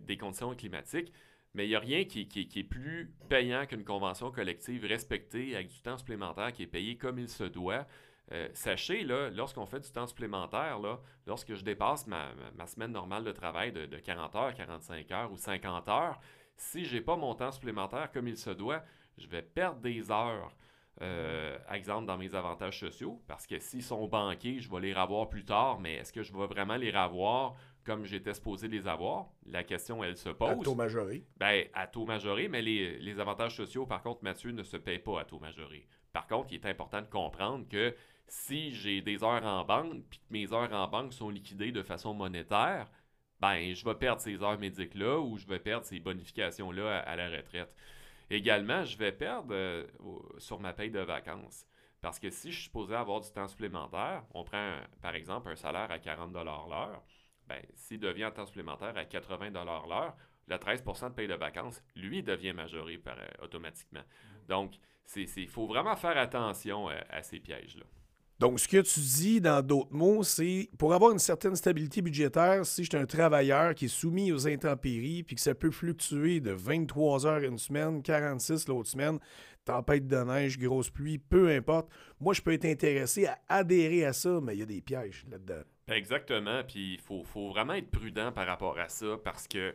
des 0.00 0.16
conditions 0.16 0.54
climatiques, 0.54 1.12
mais 1.52 1.66
il 1.66 1.70
n'y 1.70 1.74
a 1.76 1.80
rien 1.80 2.04
qui, 2.04 2.26
qui- 2.26 2.48
est 2.58 2.64
plus 2.64 3.12
payant 3.28 3.66
qu'une 3.66 3.84
convention 3.84 4.30
collective 4.30 4.84
respectée 4.84 5.54
avec 5.54 5.68
du 5.68 5.80
temps 5.82 5.98
supplémentaire 5.98 6.52
qui 6.52 6.62
est 6.64 6.66
payé 6.68 6.96
comme 6.96 7.18
il 7.18 7.28
se 7.28 7.44
doit. 7.44 7.86
Euh, 8.32 8.48
sachez, 8.54 9.04
là, 9.04 9.30
lorsqu'on 9.30 9.66
fait 9.66 9.80
du 9.80 9.90
temps 9.90 10.06
supplémentaire, 10.06 10.80
lorsque 11.26 11.54
je 11.54 11.62
dépasse 11.62 12.06
ma, 12.06 12.34
ma- 12.34 12.50
ma 12.56 12.66
semaine 12.66 12.90
normale 12.92 13.22
de 13.22 13.32
travail 13.32 13.70
de 13.70 13.84
40 13.98 14.34
heures, 14.34 14.54
45 14.54 15.10
heures 15.12 15.30
ou 15.32 15.36
50 15.36 15.88
heures, 15.88 16.18
si 16.56 16.84
je 16.84 16.94
n'ai 16.96 17.00
pas 17.00 17.16
mon 17.16 17.34
temps 17.34 17.52
supplémentaire 17.52 18.10
comme 18.12 18.28
il 18.28 18.36
se 18.36 18.50
doit, 18.50 18.82
je 19.18 19.26
vais 19.26 19.42
perdre 19.42 19.80
des 19.80 20.10
heures. 20.10 20.54
Euh, 21.02 21.58
exemple, 21.72 22.06
dans 22.06 22.16
mes 22.16 22.36
avantages 22.36 22.78
sociaux, 22.78 23.20
parce 23.26 23.48
que 23.48 23.58
s'ils 23.58 23.82
sont 23.82 24.06
banqués, 24.06 24.60
je 24.60 24.70
vais 24.70 24.80
les 24.80 24.94
revoir 24.94 25.28
plus 25.28 25.44
tard, 25.44 25.80
mais 25.80 25.94
est-ce 25.94 26.12
que 26.12 26.22
je 26.22 26.32
vais 26.32 26.46
vraiment 26.46 26.76
les 26.76 26.92
revoir 26.92 27.56
comme 27.84 28.04
j'étais 28.04 28.32
supposé 28.32 28.68
les 28.68 28.86
avoir? 28.86 29.26
La 29.44 29.64
question, 29.64 30.04
elle 30.04 30.16
se 30.16 30.28
À 30.28 30.34
pose. 30.34 30.62
taux 30.62 30.76
majoré. 30.76 31.24
Ben, 31.36 31.64
à 31.74 31.88
taux 31.88 32.04
majoré, 32.06 32.46
mais 32.46 32.62
les, 32.62 32.98
les 33.00 33.18
avantages 33.18 33.56
sociaux, 33.56 33.86
par 33.86 34.02
contre, 34.02 34.22
Mathieu, 34.22 34.52
ne 34.52 34.62
se 34.62 34.76
payent 34.76 35.00
pas 35.00 35.20
à 35.20 35.24
taux 35.24 35.40
majoré. 35.40 35.88
Par 36.12 36.28
contre, 36.28 36.52
il 36.52 36.56
est 36.56 36.66
important 36.66 37.02
de 37.02 37.08
comprendre 37.08 37.68
que 37.68 37.92
si 38.28 38.70
j'ai 38.72 39.02
des 39.02 39.24
heures 39.24 39.44
en 39.44 39.64
banque, 39.64 40.04
puis 40.08 40.20
que 40.20 40.24
mes 40.32 40.52
heures 40.52 40.72
en 40.72 40.86
banque 40.86 41.12
sont 41.12 41.28
liquidées 41.28 41.72
de 41.72 41.82
façon 41.82 42.14
monétaire, 42.14 42.88
ben, 43.44 43.74
je 43.74 43.84
vais 43.84 43.94
perdre 43.94 44.20
ces 44.22 44.42
heures 44.42 44.58
médiques-là 44.58 45.18
ou 45.20 45.36
je 45.38 45.46
vais 45.46 45.58
perdre 45.58 45.84
ces 45.86 46.00
bonifications-là 46.00 46.98
à, 46.98 47.00
à 47.00 47.16
la 47.16 47.28
retraite. 47.30 47.74
Également, 48.30 48.84
je 48.84 48.96
vais 48.98 49.12
perdre 49.12 49.54
euh, 49.54 49.86
sur 50.38 50.60
ma 50.60 50.72
paye 50.72 50.90
de 50.90 51.00
vacances. 51.00 51.66
Parce 52.00 52.18
que 52.18 52.30
si 52.30 52.50
je 52.50 52.56
suis 52.56 52.64
supposé 52.64 52.94
avoir 52.94 53.20
du 53.20 53.30
temps 53.32 53.48
supplémentaire, 53.48 54.24
on 54.34 54.44
prend 54.44 54.58
un- 54.58 54.86
par 55.02 55.14
exemple 55.14 55.48
un 55.50 55.56
salaire 55.56 55.90
à 55.90 55.98
40 55.98 56.32
l'heure, 56.34 57.02
ben, 57.46 57.62
s'il 57.74 58.00
devient 58.00 58.26
en 58.26 58.30
temps 58.30 58.46
supplémentaire 58.46 58.96
à 58.96 59.04
80 59.04 59.50
l'heure, 59.64 60.16
le 60.46 60.58
13% 60.58 61.10
de 61.10 61.14
paye 61.14 61.28
de 61.28 61.34
vacances, 61.34 61.82
lui, 61.96 62.22
devient 62.22 62.52
majoré 62.52 62.98
par, 62.98 63.18
euh, 63.18 63.44
automatiquement. 63.44 64.04
Donc, 64.48 64.74
il 65.16 65.48
faut 65.48 65.66
vraiment 65.66 65.96
faire 65.96 66.16
attention 66.18 66.90
euh, 66.90 67.00
à 67.10 67.22
ces 67.22 67.40
pièges-là. 67.40 67.84
Donc, 68.44 68.60
ce 68.60 68.68
que 68.68 68.82
tu 68.82 69.00
dis, 69.00 69.40
dans 69.40 69.64
d'autres 69.64 69.94
mots, 69.94 70.22
c'est 70.22 70.68
pour 70.76 70.92
avoir 70.92 71.12
une 71.12 71.18
certaine 71.18 71.56
stabilité 71.56 72.02
budgétaire, 72.02 72.66
si 72.66 72.84
je 72.84 72.90
suis 72.90 72.98
un 72.98 73.06
travailleur 73.06 73.74
qui 73.74 73.86
est 73.86 73.88
soumis 73.88 74.32
aux 74.32 74.46
intempéries, 74.46 75.22
puis 75.22 75.34
que 75.34 75.40
ça 75.40 75.54
peut 75.54 75.70
fluctuer 75.70 76.40
de 76.40 76.50
23 76.50 77.26
heures 77.26 77.42
une 77.42 77.56
semaine, 77.56 78.02
46 78.02 78.68
l'autre 78.68 78.90
semaine, 78.90 79.18
tempête 79.64 80.06
de 80.06 80.18
neige, 80.18 80.58
grosse 80.58 80.90
pluie, 80.90 81.16
peu 81.16 81.48
importe, 81.48 81.88
moi, 82.20 82.34
je 82.34 82.42
peux 82.42 82.52
être 82.52 82.66
intéressé 82.66 83.24
à 83.24 83.38
adhérer 83.48 84.04
à 84.04 84.12
ça, 84.12 84.38
mais 84.42 84.54
il 84.54 84.58
y 84.58 84.62
a 84.62 84.66
des 84.66 84.82
pièges 84.82 85.24
là-dedans. 85.30 85.62
Exactement, 85.88 86.62
puis 86.68 86.96
il 86.96 87.00
faut, 87.00 87.24
vraiment 87.48 87.72
être 87.72 87.90
prudent 87.90 88.30
par 88.30 88.46
rapport 88.46 88.78
à 88.78 88.90
ça 88.90 89.16
parce 89.24 89.48
que 89.48 89.74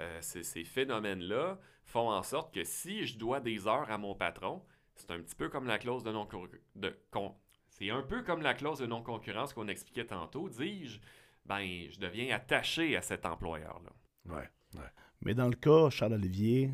euh, 0.00 0.18
ces, 0.22 0.64
phénomènes-là 0.64 1.56
font 1.84 2.10
en 2.10 2.24
sorte 2.24 2.52
que 2.52 2.64
si 2.64 3.06
je 3.06 3.16
dois 3.16 3.38
des 3.38 3.68
heures 3.68 3.88
à 3.88 3.96
mon 3.96 4.16
patron, 4.16 4.60
c'est 4.96 5.12
un 5.12 5.20
petit 5.20 5.36
peu 5.36 5.48
comme 5.48 5.68
la 5.68 5.78
clause 5.78 6.02
de 6.02 6.10
non 6.10 6.26
de 6.74 6.96
con- 7.12 7.36
c'est 7.78 7.90
un 7.90 8.02
peu 8.02 8.22
comme 8.22 8.42
la 8.42 8.54
clause 8.54 8.78
de 8.78 8.86
non-concurrence 8.86 9.52
qu'on 9.52 9.68
expliquait 9.68 10.06
tantôt, 10.06 10.48
dis-je, 10.48 10.98
ben 11.46 11.88
je 11.90 11.98
deviens 11.98 12.34
attaché 12.34 12.96
à 12.96 13.02
cet 13.02 13.24
employeur-là. 13.24 14.34
Ouais. 14.34 14.48
Mais 15.20 15.34
dans 15.34 15.48
le 15.48 15.54
cas, 15.54 15.90
Charles-Olivier, 15.90 16.70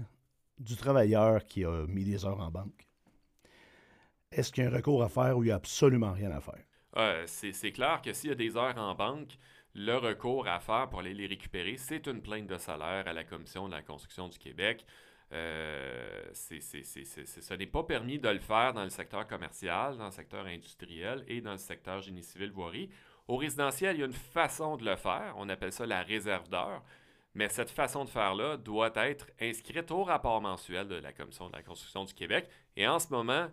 du 0.58 0.76
travailleur 0.76 1.44
qui 1.44 1.64
a 1.64 1.86
mis 1.86 2.04
des 2.04 2.24
heures 2.24 2.40
en 2.40 2.50
banque, 2.50 2.88
est-ce 4.32 4.52
qu'il 4.52 4.64
y 4.64 4.66
a 4.66 4.70
un 4.70 4.74
recours 4.74 5.02
à 5.02 5.08
faire 5.08 5.38
ou 5.38 5.42
il 5.44 5.46
n'y 5.46 5.52
a 5.52 5.56
absolument 5.56 6.12
rien 6.12 6.30
à 6.30 6.40
faire? 6.40 6.62
Euh, 6.96 7.24
c'est 7.26 7.52
c'est 7.52 7.72
clair 7.72 8.02
que 8.02 8.12
s'il 8.12 8.30
y 8.30 8.32
a 8.32 8.36
des 8.36 8.56
heures 8.56 8.76
en 8.78 8.94
banque, 8.94 9.38
le 9.74 9.96
recours 9.96 10.46
à 10.46 10.60
faire 10.60 10.88
pour 10.88 11.00
aller 11.00 11.14
les 11.14 11.26
récupérer, 11.26 11.76
c'est 11.76 12.06
une 12.06 12.22
plainte 12.22 12.46
de 12.46 12.58
salaire 12.58 13.08
à 13.08 13.12
la 13.12 13.24
Commission 13.24 13.66
de 13.66 13.72
la 13.72 13.82
construction 13.82 14.28
du 14.28 14.38
Québec. 14.38 14.84
Euh, 15.32 16.30
ce 16.32 17.54
n'est 17.54 17.66
pas 17.66 17.82
permis 17.82 18.18
de 18.18 18.28
le 18.28 18.38
faire 18.38 18.72
dans 18.72 18.84
le 18.84 18.90
secteur 18.90 19.26
commercial, 19.26 19.96
dans 19.96 20.06
le 20.06 20.10
secteur 20.10 20.46
industriel 20.46 21.24
et 21.26 21.40
dans 21.40 21.52
le 21.52 21.58
secteur 21.58 22.00
génie 22.00 22.22
civil 22.22 22.50
voirie. 22.50 22.90
Au 23.26 23.36
résidentiel, 23.36 23.96
il 23.96 24.00
y 24.00 24.02
a 24.02 24.06
une 24.06 24.12
façon 24.12 24.76
de 24.76 24.84
le 24.84 24.96
faire. 24.96 25.34
On 25.36 25.48
appelle 25.48 25.72
ça 25.72 25.86
la 25.86 26.02
réserve 26.02 26.48
d'heures. 26.48 26.82
Mais 27.34 27.48
cette 27.48 27.70
façon 27.70 28.04
de 28.04 28.10
faire-là 28.10 28.56
doit 28.56 28.92
être 28.94 29.26
inscrite 29.40 29.90
au 29.90 30.04
rapport 30.04 30.40
mensuel 30.40 30.86
de 30.86 30.94
la 30.94 31.12
Commission 31.12 31.48
de 31.48 31.56
la 31.56 31.62
construction 31.62 32.04
du 32.04 32.14
Québec. 32.14 32.48
Et 32.76 32.86
en 32.86 33.00
ce 33.00 33.08
moment, 33.08 33.48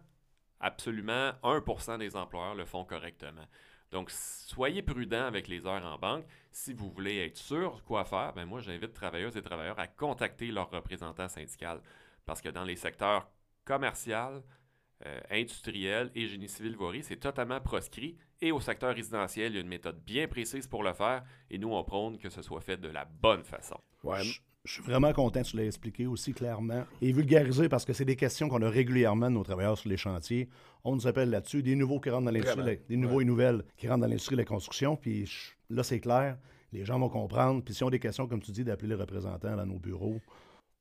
absolument 0.60 1.32
1% 1.44 1.98
des 1.98 2.16
employeurs 2.16 2.54
le 2.54 2.66
font 2.66 2.86
correctement. 2.86 3.46
Donc, 3.92 4.10
soyez 4.10 4.82
prudents 4.82 5.26
avec 5.26 5.48
les 5.48 5.66
heures 5.66 5.84
en 5.84 5.98
banque. 5.98 6.26
Si 6.52 6.74
vous 6.74 6.90
voulez 6.90 7.26
être 7.26 7.38
sûr 7.38 7.84
quoi 7.84 8.06
faire, 8.06 8.34
ben 8.34 8.46
moi, 8.46 8.62
j'invite 8.62 8.94
travailleuses 8.94 9.36
et 9.36 9.42
travailleurs 9.42 9.80
à 9.80 9.88
contacter 9.88 10.48
leur 10.48 10.70
représentant 10.70 11.28
syndical. 11.28 11.82
Parce 12.26 12.42
que 12.42 12.50
dans 12.50 12.64
les 12.64 12.78
secteurs 12.78 13.30
commerciaux, 13.66 14.44
euh, 15.06 15.20
industriel 15.32 16.12
et 16.14 16.28
génie 16.28 16.48
civil 16.48 16.76
voirie, 16.76 17.04
c'est 17.04 17.18
totalement 17.18 17.60
proscrit. 17.60 18.18
Et 18.40 18.52
au 18.52 18.62
secteur 18.62 18.96
résidentiel, 18.96 19.52
il 19.52 19.56
y 19.56 19.58
a 19.58 19.62
une 19.62 19.68
méthode 19.68 20.00
bien 20.04 20.28
précise 20.28 20.68
pour 20.68 20.84
le 20.84 20.94
faire. 20.94 21.24
Et 21.50 21.58
nous, 21.58 21.74
on 21.74 21.84
prône 21.84 22.18
que 22.18 22.30
ce 22.30 22.42
soit 22.42 22.62
fait 22.62 22.78
de 22.78 22.88
la 22.88 23.06
bonne 23.06 23.44
façon. 23.44 23.80
Ouais. 24.04 24.24
Je, 24.24 24.40
je 24.64 24.74
suis 24.74 24.84
vraiment 24.84 25.12
content 25.12 25.42
que 25.42 25.48
tu 25.48 25.58
l'aies 25.58 25.66
expliqué 25.68 26.06
aussi 26.06 26.34
clairement 26.34 26.84
et 27.02 27.12
vulgarisé 27.12 27.68
parce 27.68 27.84
que 27.84 27.94
c'est 27.94 28.06
des 28.06 28.16
questions 28.16 28.48
qu'on 28.48 28.62
a 28.62 28.70
régulièrement 28.70 29.28
de 29.30 29.36
nos 29.36 29.44
travailleurs 29.44 29.78
sur 29.78 29.90
les 29.90 29.98
chantiers. 29.98 30.50
On 30.84 30.96
nous 30.96 31.08
appelle 31.08 31.32
là-dessus, 31.32 31.64
des 31.64 31.76
nouveaux 31.76 32.00
qui 32.00 32.10
rentrent 32.12 32.26
dans 32.26 32.32
l'industrie, 32.32 32.80
des 32.88 32.98
nouveaux 32.98 33.22
et 33.22 33.26
nouvelles 33.26 33.64
qui 33.78 33.88
rentrent 33.88 34.02
dans 34.02 34.08
l'industrie 34.08 34.36
de 34.36 34.42
la 34.42 34.46
construction. 34.46 34.96
Puis 34.96 35.26
je- 35.26 35.52
là, 35.76 35.82
c'est 35.84 36.00
clair, 36.00 36.38
les 36.74 36.86
gens 36.86 37.00
vont 37.00 37.10
comprendre. 37.10 37.64
Puis 37.64 37.74
si 37.74 37.84
on 37.84 37.88
a 37.88 37.92
des 37.92 38.00
questions, 38.00 38.28
comme 38.28 38.42
tu 38.42 38.52
dis, 38.52 38.64
d'appeler 38.64 38.90
les 38.90 38.96
représentants 38.96 39.56
dans 39.56 39.66
nos 39.66 39.80
bureaux. 39.80 40.20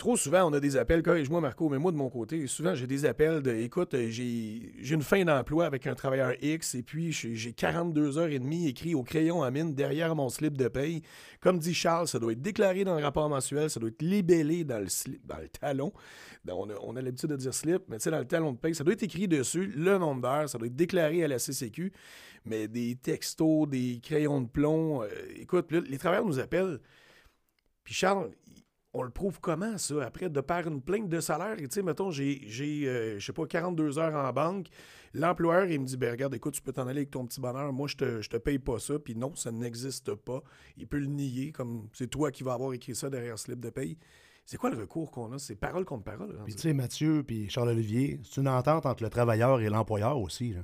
Trop 0.00 0.16
souvent, 0.16 0.48
on 0.48 0.52
a 0.54 0.60
des 0.60 0.78
appels, 0.78 1.02
corrige-moi 1.02 1.42
Marco, 1.42 1.68
mais 1.68 1.76
moi 1.76 1.92
de 1.92 1.98
mon 1.98 2.08
côté, 2.08 2.46
souvent 2.46 2.74
j'ai 2.74 2.86
des 2.86 3.04
appels 3.04 3.42
de 3.42 3.50
écoute, 3.50 3.92
euh, 3.92 4.08
j'ai 4.08 4.94
une 4.94 5.02
fin 5.02 5.22
d'emploi 5.26 5.66
avec 5.66 5.86
un 5.86 5.94
travailleur 5.94 6.32
X 6.42 6.74
et 6.74 6.82
puis 6.82 7.12
j'ai 7.12 7.34
j'ai 7.34 7.52
42 7.52 8.16
heures 8.16 8.30
et 8.30 8.38
demie 8.38 8.66
écrit 8.66 8.94
au 8.94 9.02
crayon 9.02 9.42
à 9.42 9.50
mine 9.50 9.74
derrière 9.74 10.16
mon 10.16 10.30
slip 10.30 10.56
de 10.56 10.68
paye. 10.68 11.02
Comme 11.42 11.58
dit 11.58 11.74
Charles, 11.74 12.08
ça 12.08 12.18
doit 12.18 12.32
être 12.32 12.40
déclaré 12.40 12.82
dans 12.82 12.96
le 12.96 13.02
rapport 13.04 13.28
mensuel, 13.28 13.68
ça 13.68 13.78
doit 13.78 13.90
être 13.90 14.00
libellé 14.00 14.64
dans 14.64 14.78
le, 14.78 14.88
slip, 14.88 15.20
dans 15.26 15.36
le 15.36 15.50
talon. 15.50 15.92
Ben, 16.46 16.54
on 16.54 16.96
a, 16.96 17.02
l'habitude 17.02 17.28
de 17.28 17.36
dire 17.36 17.52
slip, 17.52 17.82
mais 17.88 17.98
tu 17.98 18.04
sais, 18.04 18.10
dans 18.10 18.20
le 18.20 18.26
talon 18.26 18.52
de 18.52 18.56
paye, 18.56 18.74
ça 18.74 18.84
doit 18.84 18.94
être 18.94 19.02
écrit 19.02 19.28
dessus, 19.28 19.66
le 19.66 19.98
nombre 19.98 20.22
d'heures, 20.22 20.48
ça 20.48 20.56
doit 20.56 20.68
être 20.68 20.76
déclaré 20.76 21.24
à 21.24 21.28
la 21.28 21.38
CCQ. 21.38 21.92
Mais 22.46 22.68
des 22.68 22.96
textos, 22.96 23.68
des 23.68 24.00
crayons 24.02 24.40
de 24.40 24.48
plomb, 24.48 25.02
euh, 25.02 25.08
écoute, 25.36 25.70
les 25.70 25.98
travailleurs 25.98 26.24
nous 26.24 26.38
appellent. 26.38 26.80
Puis 27.84 27.92
Charles, 27.92 28.30
on 28.92 29.02
le 29.02 29.10
prouve 29.10 29.40
comment, 29.40 29.78
ça? 29.78 30.04
Après, 30.04 30.28
de 30.28 30.40
par 30.40 30.66
une 30.66 30.82
plainte 30.82 31.08
de 31.08 31.20
salaire, 31.20 31.58
et 31.58 31.68
tu 31.68 31.74
sais, 31.74 31.82
mettons, 31.82 32.10
j'ai, 32.10 32.42
j'ai 32.46 32.88
euh, 32.88 33.18
je 33.18 33.24
sais 33.26 33.32
pas, 33.32 33.46
42 33.46 33.98
heures 33.98 34.14
en 34.14 34.32
banque. 34.32 34.66
L'employeur, 35.14 35.66
il 35.66 35.80
me 35.80 35.86
dit, 35.86 35.96
ben 35.96 36.10
regarde, 36.10 36.34
écoute, 36.34 36.54
tu 36.54 36.62
peux 36.62 36.72
t'en 36.72 36.86
aller 36.86 37.00
avec 37.00 37.10
ton 37.10 37.26
petit 37.26 37.40
bonheur. 37.40 37.72
Moi, 37.72 37.88
je 37.88 37.96
te, 37.96 38.20
je 38.20 38.28
te 38.28 38.36
paye 38.36 38.58
pas 38.58 38.78
ça. 38.78 38.98
Puis 38.98 39.14
non, 39.14 39.34
ça 39.34 39.52
n'existe 39.52 40.14
pas. 40.14 40.42
Il 40.76 40.86
peut 40.86 40.98
le 40.98 41.06
nier, 41.06 41.52
comme 41.52 41.88
c'est 41.92 42.08
toi 42.08 42.30
qui 42.30 42.42
vas 42.42 42.54
avoir 42.54 42.72
écrit 42.72 42.94
ça 42.94 43.10
derrière 43.10 43.38
ce 43.38 43.44
slip 43.46 43.60
de 43.60 43.70
paye. 43.70 43.96
C'est 44.44 44.56
quoi 44.56 44.70
le 44.70 44.78
recours 44.78 45.10
qu'on 45.12 45.32
a? 45.32 45.38
C'est 45.38 45.54
parole 45.54 45.84
contre 45.84 46.04
parole. 46.04 46.36
Puis 46.44 46.54
tu 46.54 46.62
sais, 46.62 46.72
Mathieu 46.72 47.22
puis 47.22 47.48
Charles-Olivier, 47.48 48.20
c'est 48.24 48.40
une 48.40 48.48
entente 48.48 48.86
entre 48.86 49.02
le 49.04 49.10
travailleur 49.10 49.60
et 49.60 49.68
l'employeur 49.68 50.18
aussi. 50.18 50.52
là. 50.52 50.62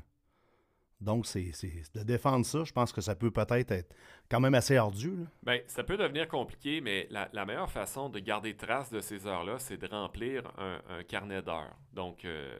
Donc, 1.00 1.26
c'est 1.26 1.52
de 1.94 2.02
défendre 2.02 2.46
ça, 2.46 2.64
je 2.64 2.72
pense 2.72 2.90
que 2.90 3.02
ça 3.02 3.14
peut 3.14 3.30
peut-être 3.30 3.70
être 3.70 3.94
quand 4.30 4.40
même 4.40 4.54
assez 4.54 4.76
ardu. 4.76 5.14
là. 5.16 5.24
Ben, 5.42 5.60
ça 5.66 5.84
peut 5.84 5.98
devenir 5.98 6.26
compliqué, 6.26 6.80
mais 6.80 7.06
la, 7.10 7.44
meilleure 7.44 7.70
façon 7.70 8.08
de 8.08 8.18
garder 8.18 8.56
trace 8.56 8.90
de 8.90 9.00
ces 9.00 9.26
heures-là, 9.26 9.58
c'est 9.58 9.76
de 9.76 9.86
remplir 9.86 10.50
un, 10.58 11.02
carnet 11.04 11.42
d'heures. 11.42 11.76
Donc, 11.92 12.24
euh, 12.24 12.58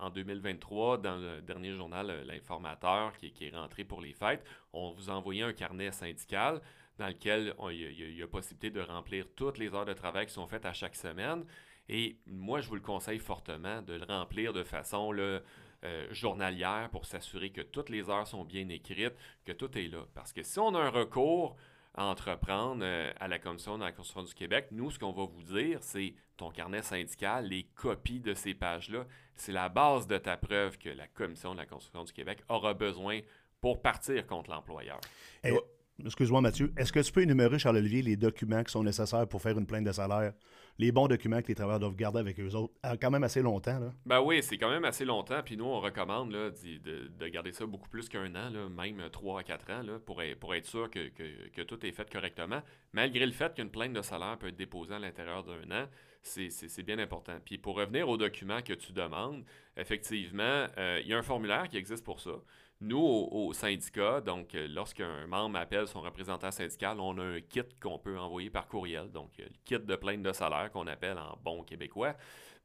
en 0.00 0.08
2023, 0.08 0.98
dans 0.98 1.16
le 1.16 1.42
dernier 1.42 1.72
journal, 1.72 2.08
euh, 2.08 2.24
L'Informateur, 2.24 3.12
qui, 3.18 3.32
est- 3.40 3.54
rentré 3.54 3.84
pour 3.84 4.00
les 4.00 4.14
fêtes, 4.14 4.44
on 4.72 4.92
vous 4.92 5.10
envoyait 5.10 5.42
un 5.42 5.52
carnet 5.52 5.92
syndical 5.92 6.60
dans 6.98 7.08
lequel 7.08 7.54
il 7.70 7.92
y, 7.92 8.14
y 8.16 8.22
a 8.22 8.26
possibilité 8.26 8.70
de 8.70 8.80
remplir 8.80 9.26
toutes 9.36 9.58
les 9.58 9.74
heures 9.74 9.84
de 9.84 9.92
travail 9.92 10.26
qui 10.26 10.32
sont 10.32 10.46
faites 10.46 10.64
à 10.64 10.72
chaque 10.72 10.96
semaine. 10.96 11.44
Et 11.88 12.18
moi, 12.26 12.60
je 12.60 12.68
vous 12.68 12.76
le 12.76 12.80
conseille 12.80 13.18
fortement 13.18 13.82
de 13.82 13.94
le 13.94 14.04
remplir 14.04 14.52
de 14.52 14.64
façon 14.64 15.12
là, 15.12 15.40
euh, 15.84 16.06
journalière 16.10 16.88
pour 16.90 17.04
s'assurer 17.04 17.50
que 17.50 17.60
toutes 17.60 17.90
les 17.90 18.08
heures 18.08 18.26
sont 18.26 18.44
bien 18.44 18.68
écrites, 18.68 19.14
que 19.44 19.52
tout 19.52 19.76
est 19.76 19.88
là. 19.88 20.04
Parce 20.14 20.32
que 20.32 20.42
si 20.42 20.58
on 20.58 20.74
a 20.74 20.78
un 20.78 20.90
recours 20.90 21.56
à 21.94 22.06
entreprendre 22.06 22.82
euh, 22.84 23.12
à 23.20 23.28
la 23.28 23.38
Commission 23.38 23.78
de 23.78 23.84
la 23.84 23.92
construction 23.92 24.22
du 24.22 24.34
Québec, 24.34 24.68
nous, 24.70 24.90
ce 24.90 24.98
qu'on 24.98 25.12
va 25.12 25.24
vous 25.24 25.42
dire, 25.42 25.78
c'est 25.82 26.14
ton 26.36 26.50
carnet 26.50 26.82
syndical, 26.82 27.46
les 27.46 27.64
copies 27.74 28.20
de 28.20 28.34
ces 28.34 28.54
pages-là, 28.54 29.06
c'est 29.36 29.52
la 29.52 29.68
base 29.68 30.06
de 30.06 30.18
ta 30.18 30.36
preuve 30.36 30.78
que 30.78 30.88
la 30.88 31.06
Commission 31.06 31.52
de 31.52 31.58
la 31.58 31.66
construction 31.66 32.04
du 32.04 32.12
Québec 32.12 32.40
aura 32.48 32.74
besoin 32.74 33.20
pour 33.60 33.80
partir 33.80 34.26
contre 34.26 34.50
l'employeur. 34.50 35.00
Eh, 35.44 35.52
Excuse-moi, 36.02 36.40
Mathieu. 36.40 36.72
Est-ce 36.76 36.92
que 36.92 36.98
tu 36.98 37.12
peux 37.12 37.22
énumérer, 37.22 37.58
Charles-Olivier, 37.58 38.02
les 38.02 38.16
documents 38.16 38.64
qui 38.64 38.72
sont 38.72 38.82
nécessaires 38.82 39.28
pour 39.28 39.40
faire 39.40 39.56
une 39.56 39.66
plainte 39.66 39.84
de 39.84 39.92
salaire? 39.92 40.32
Les 40.76 40.90
bons 40.90 41.06
documents 41.06 41.40
que 41.40 41.46
les 41.46 41.54
travailleurs 41.54 41.78
doivent 41.78 41.94
garder 41.94 42.18
avec 42.18 42.40
eux 42.40 42.52
autres, 42.56 42.74
euh, 42.84 42.96
quand 43.00 43.12
même 43.12 43.22
assez 43.22 43.42
longtemps. 43.42 43.78
Là. 43.78 43.92
Ben 44.04 44.20
oui, 44.20 44.42
c'est 44.42 44.58
quand 44.58 44.70
même 44.70 44.84
assez 44.84 45.04
longtemps. 45.04 45.40
Puis 45.44 45.56
nous, 45.56 45.64
on 45.64 45.80
recommande 45.80 46.32
de, 46.32 46.52
de 47.16 47.28
garder 47.28 47.52
ça 47.52 47.64
beaucoup 47.64 47.88
plus 47.88 48.08
qu'un 48.08 48.34
an, 48.34 48.50
même 48.70 49.08
3 49.10 49.40
à 49.40 49.42
4 49.44 49.70
ans, 49.70 49.82
pour, 50.04 50.20
être, 50.20 50.66
sûr 50.66 50.90
que, 50.90 51.62
tout 51.62 51.86
est 51.86 51.92
fait 51.92 52.10
correctement. 52.10 52.60
Malgré 52.92 53.24
le 53.24 53.32
fait 53.32 53.54
qu'une 53.54 53.70
plainte 53.70 53.92
de 53.92 54.02
salaire 54.02 54.36
peut 54.36 54.48
être 54.48 54.56
déposée 54.56 54.94
à 54.94 54.98
l'intérieur 54.98 55.44
d'un 55.44 55.70
an, 55.70 55.86
c'est 56.22 56.82
bien 56.82 56.98
important. 56.98 57.34
Puis 57.44 57.58
pour 57.58 57.76
revenir 57.76 58.08
aux 58.08 58.16
documents 58.16 58.62
que 58.62 58.72
tu 58.72 58.92
demandes, 58.92 59.44
effectivement, 59.76 60.66
euh, 60.76 61.00
il 61.02 61.08
y 61.08 61.14
a 61.14 61.18
un 61.18 61.22
formulaire 61.22 61.68
qui 61.68 61.76
existe 61.76 62.02
pour 62.02 62.20
ça. 62.20 62.32
Nous, 62.80 62.98
au, 62.98 63.52
syndicat, 63.54 64.20
donc 64.20 64.54
euh, 64.54 64.66
lorsqu'un 64.68 65.26
membre 65.26 65.58
appelle 65.58 65.86
son 65.88 66.00
représentant 66.02 66.50
syndical, 66.50 67.00
on 67.00 67.16
a 67.18 67.22
un 67.24 67.40
kit 67.40 67.62
qu'on 67.80 67.98
peut 67.98 68.18
envoyer 68.18 68.50
par 68.50 68.66
courriel. 68.66 69.10
Donc, 69.10 69.30
euh, 69.40 69.44
le 69.44 69.56
kit 69.64 69.78
de 69.78 69.96
plainte 69.96 70.22
de 70.22 70.32
salaire 70.32 70.70
qu'on 70.70 70.86
appelle 70.86 71.16
en 71.18 71.38
bon 71.42 71.62
québécois. 71.62 72.14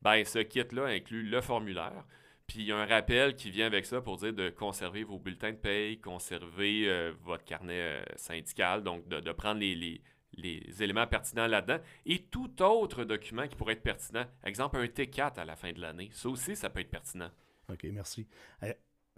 Ben, 0.01 0.25
ce 0.25 0.39
kit-là 0.39 0.86
inclut 0.86 1.24
le 1.24 1.42
formulaire. 1.42 2.04
Puis 2.48 2.60
il 2.60 2.66
y 2.66 2.72
a 2.72 2.78
un 2.78 2.86
rappel 2.86 3.36
qui 3.36 3.51
vient 3.51 3.68
avec 3.68 3.86
ça 3.86 4.01
pour 4.01 4.18
dire 4.18 4.34
de 4.34 4.50
conserver 4.50 5.04
vos 5.04 5.20
bulletins 5.20 5.51
de 5.51 5.58
paye, 5.58 6.00
conserver 6.00 6.89
euh, 6.89 7.13
votre 7.24 7.46
carnet 7.46 8.04
syndical, 8.16 8.84
donc 8.84 9.08
de, 9.08 9.20
de 9.20 9.32
prendre 9.32 9.60
les, 9.60 9.75
les- 9.75 10.01
les 10.38 10.84
éléments 10.84 11.08
pertinents 11.08 11.48
là-dedans 11.48 11.80
et 12.06 12.20
tout 12.20 12.62
autre 12.62 13.04
document 13.04 13.48
qui 13.48 13.56
pourrait 13.56 13.74
être 13.74 13.84
pertinent. 13.84 14.25
Exemple, 14.44 14.78
un 14.78 14.86
T4 14.86 15.39
à 15.39 15.46
la 15.46 15.56
fin 15.56 15.72
de 15.72 15.82
l'année. 15.82 16.10
Ça 16.13 16.30
aussi, 16.30 16.56
ça 16.56 16.70
peut 16.70 16.80
être 16.82 16.92
pertinent. 16.92 17.30
OK, 17.70 17.84
merci. 17.92 18.28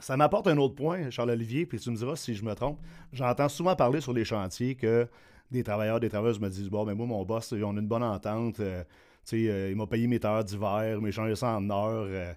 Ça 0.01 0.17
m'apporte 0.17 0.48
un 0.48 0.58
autre 0.58 0.75
point, 0.75 1.10
Charles-Olivier, 1.10 1.65
puis 1.65 1.79
tu 1.79 1.91
me 1.91 1.96
diras 1.96 2.15
si 2.15 2.36
je 2.36 2.43
me 2.43 2.53
trompe. 2.55 2.79
J'entends 3.13 3.50
souvent 3.50 3.75
parler 3.75 4.01
sur 4.01 4.13
les 4.13 4.25
chantiers 4.25 4.75
que 4.75 5.08
des 5.51 5.63
travailleurs, 5.63 6.00
des 6.00 6.10
travailleuses 6.10 6.39
me 6.39 6.50
disent 6.50 6.70
Bon, 6.70 6.86
mais 6.86 6.96
moi, 6.96 7.05
mon 7.05 7.24
boss, 7.24 7.53
on 7.53 7.77
a 7.77 7.79
une 7.79 7.88
bonne 7.88 8.03
entente. 8.03 8.60
euh, 8.60 8.84
tu 9.25 9.46
sais, 9.46 9.50
euh, 9.50 9.70
il 9.70 9.75
m'a 9.75 9.86
payé 9.86 10.08
mes 10.08 10.24
heures 10.25 10.43
d'hiver, 10.43 10.96
il 10.96 11.01
m'a 11.01 11.10
échangé 11.10 11.36
ça 11.36 11.55
en 11.55 11.70
heures, 11.70 12.36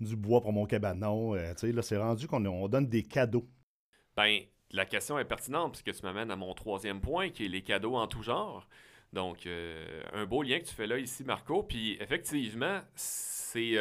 du 0.00 0.16
bois 0.16 0.40
pour 0.40 0.52
mon 0.52 0.66
cabanon. 0.66 1.34
euh, 1.34 1.52
tu 1.54 1.68
sais, 1.68 1.72
là, 1.72 1.82
c'est 1.82 1.96
rendu 1.96 2.26
qu'on 2.26 2.44
on 2.44 2.68
donne 2.68 2.88
des 2.88 3.02
cadeaux. 3.02 3.46
Ben, 4.16 4.40
la 4.72 4.84
question 4.84 5.18
est 5.18 5.24
pertinente 5.24 5.72
puisque 5.80 5.98
tu 5.98 6.04
m'amènes 6.04 6.30
à 6.30 6.36
mon 6.36 6.52
troisième 6.54 7.00
point 7.00 7.30
qui 7.30 7.44
est 7.44 7.48
les 7.48 7.62
cadeaux 7.62 7.94
en 7.94 8.08
tout 8.08 8.22
genre. 8.22 8.66
Donc, 9.12 9.46
un 10.12 10.26
beau 10.26 10.42
lien 10.42 10.58
que 10.58 10.64
tu 10.64 10.74
fais 10.74 10.88
là 10.88 10.98
ici, 10.98 11.22
Marco. 11.22 11.62
Puis, 11.62 11.96
effectivement, 12.00 12.80
ces 12.96 13.78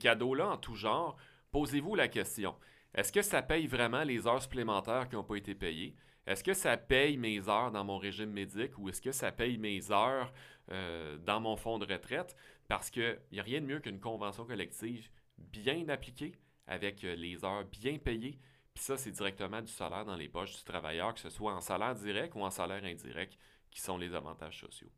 cadeaux-là 0.00 0.48
en 0.48 0.56
tout 0.56 0.74
genre, 0.74 1.16
posez-vous 1.54 1.94
la 1.94 2.08
question. 2.08 2.56
Est-ce 2.96 3.12
que 3.12 3.22
ça 3.22 3.40
paye 3.40 3.68
vraiment 3.68 4.02
les 4.02 4.26
heures 4.26 4.42
supplémentaires 4.42 5.08
qui 5.08 5.14
n'ont 5.14 5.22
pas 5.22 5.36
été 5.36 5.54
payées? 5.54 5.94
Est-ce 6.26 6.42
que 6.42 6.52
ça 6.52 6.76
paye 6.76 7.16
mes 7.16 7.48
heures 7.48 7.70
dans 7.70 7.84
mon 7.84 7.96
régime 7.96 8.30
médic 8.30 8.76
ou 8.76 8.88
est-ce 8.88 9.00
que 9.00 9.12
ça 9.12 9.30
paye 9.30 9.56
mes 9.56 9.92
heures 9.92 10.32
euh, 10.72 11.16
dans 11.18 11.38
mon 11.38 11.54
fonds 11.54 11.78
de 11.78 11.86
retraite? 11.86 12.34
Parce 12.66 12.90
qu'il 12.90 13.20
n'y 13.30 13.38
a 13.38 13.44
rien 13.44 13.60
de 13.60 13.66
mieux 13.66 13.78
qu'une 13.78 14.00
convention 14.00 14.44
collective 14.44 15.08
bien 15.38 15.88
appliquée, 15.88 16.32
avec 16.66 17.04
euh, 17.04 17.14
les 17.14 17.44
heures 17.44 17.64
bien 17.66 17.98
payées. 17.98 18.36
Puis 18.74 18.82
ça, 18.82 18.96
c'est 18.96 19.12
directement 19.12 19.62
du 19.62 19.70
salaire 19.70 20.04
dans 20.04 20.16
les 20.16 20.28
poches 20.28 20.56
du 20.56 20.64
travailleur, 20.64 21.14
que 21.14 21.20
ce 21.20 21.30
soit 21.30 21.54
en 21.54 21.60
salaire 21.60 21.94
direct 21.94 22.34
ou 22.34 22.40
en 22.40 22.50
salaire 22.50 22.82
indirect, 22.82 23.38
qui 23.70 23.80
sont 23.80 23.96
les 23.96 24.12
avantages 24.12 24.58
sociaux. 24.58 24.90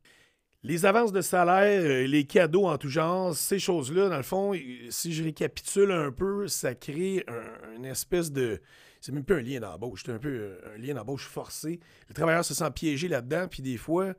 Les 0.69 0.85
avances 0.85 1.13
de 1.13 1.21
salaire, 1.21 1.81
euh, 1.85 2.07
les 2.07 2.25
cadeaux 2.25 2.67
en 2.67 2.77
tout 2.77 2.89
genre, 2.89 3.35
ces 3.37 3.61
choses-là, 3.61 4.09
dans 4.09 4.17
le 4.17 4.23
fond, 4.25 4.53
euh, 4.53 4.59
si 4.91 5.13
je 5.13 5.23
récapitule 5.23 5.93
un 5.93 6.11
peu, 6.11 6.49
ça 6.49 6.75
crée 6.75 7.25
un- 7.29 7.77
une 7.77 7.85
espèce 7.85 8.33
de. 8.33 8.61
C'est 9.01 9.13
même 9.13 9.25
pas 9.25 9.35
un 9.35 9.43
lien 9.43 9.61
d'embauche, 9.61 10.03
c'est 10.05 10.11
un 10.13 10.19
peu 10.19 10.29
euh, 10.29 10.75
un 10.75 10.79
lien 10.79 10.95
d'embauche 10.95 11.27
forcé. 11.29 11.79
Le 12.09 12.15
travailleur 12.15 12.45
se 12.45 12.53
sent 12.55 12.69
piégé 12.75 13.07
là-dedans, 13.07 13.47
puis 13.49 13.63
des 13.63 13.77
fois, 13.77 14.15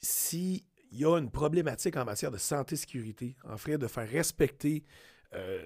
s'il 0.00 0.60
y 0.92 1.04
a 1.04 1.18
une 1.18 1.30
problématique 1.30 1.96
en 1.96 2.04
matière 2.04 2.30
de 2.30 2.38
santé-sécurité, 2.38 3.34
en 3.42 3.56
fait, 3.56 3.78
de 3.78 3.88
faire 3.88 4.08
respecter, 4.08 4.84
euh, 5.34 5.62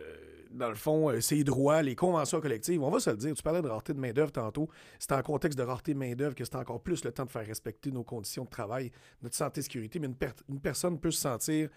dans 0.50 0.69
le 0.69 0.75
fond, 0.75 1.11
euh, 1.11 1.21
ses 1.21 1.45
droits, 1.45 1.83
les 1.83 1.95
conventions 1.95 2.40
collectives, 2.40 2.83
on 2.83 2.90
va 2.90 3.00
se 3.00 3.11
le 3.11 3.16
dire, 3.16 3.35
tu 3.35 3.42
parlais 3.42 3.62
de 3.62 3.69
rareté 3.69 3.95
de 3.95 3.99
main-d'œuvre 3.99 4.33
tantôt, 4.33 4.69
c'est 4.99 5.12
en 5.12 5.23
contexte 5.23 5.59
de 5.59 5.64
rareté 5.64 5.95
de 5.95 5.99
main-d'œuvre 5.99 6.35
que 6.35 6.45
c'est 6.45 6.57
encore 6.57 6.83
plus 6.83 7.04
le 7.04 7.12
temps 7.12 7.25
de 7.25 7.31
faire 7.31 7.47
respecter 7.47 7.90
nos 7.90 8.04
conditions 8.04 8.45
de 8.45 8.50
travail, 8.50 8.90
notre 9.23 9.37
santé-sécurité, 9.37 9.99
mais 9.99 10.09
une, 10.09 10.16
per- 10.16 10.33
une 10.49 10.61
personne 10.61 10.99
peut 10.99 11.11
se 11.11 11.21
sentir 11.21 11.71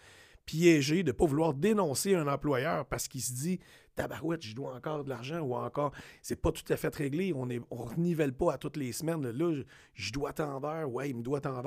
piégée 0.45 1.03
de 1.03 1.07
ne 1.07 1.11
pas 1.11 1.25
vouloir 1.25 1.53
dénoncer 1.53 2.15
un 2.15 2.27
employeur 2.27 2.85
parce 2.85 3.07
qu'il 3.07 3.21
se 3.21 3.33
dit 3.33 3.59
Tabarouette, 3.95 4.43
je 4.43 4.53
dois 4.53 4.75
encore 4.75 5.03
de 5.03 5.09
l'argent 5.09 5.39
ou 5.39 5.55
encore 5.55 5.91
c'est 6.21 6.35
pas 6.35 6.51
tout 6.51 6.71
à 6.71 6.77
fait 6.77 6.93
réglé, 6.95 7.33
on 7.33 7.45
ne 7.45 7.59
on 7.71 7.77
renivelle 7.77 8.33
pas 8.33 8.53
à 8.53 8.57
toutes 8.57 8.77
les 8.77 8.91
semaines. 8.91 9.27
Là, 9.27 9.63
je, 9.93 10.11
dois 10.11 10.33
tant 10.33 10.59
ouais, 10.85 11.09
il 11.09 11.15
me 11.15 11.23
doit 11.23 11.41
tant. 11.41 11.63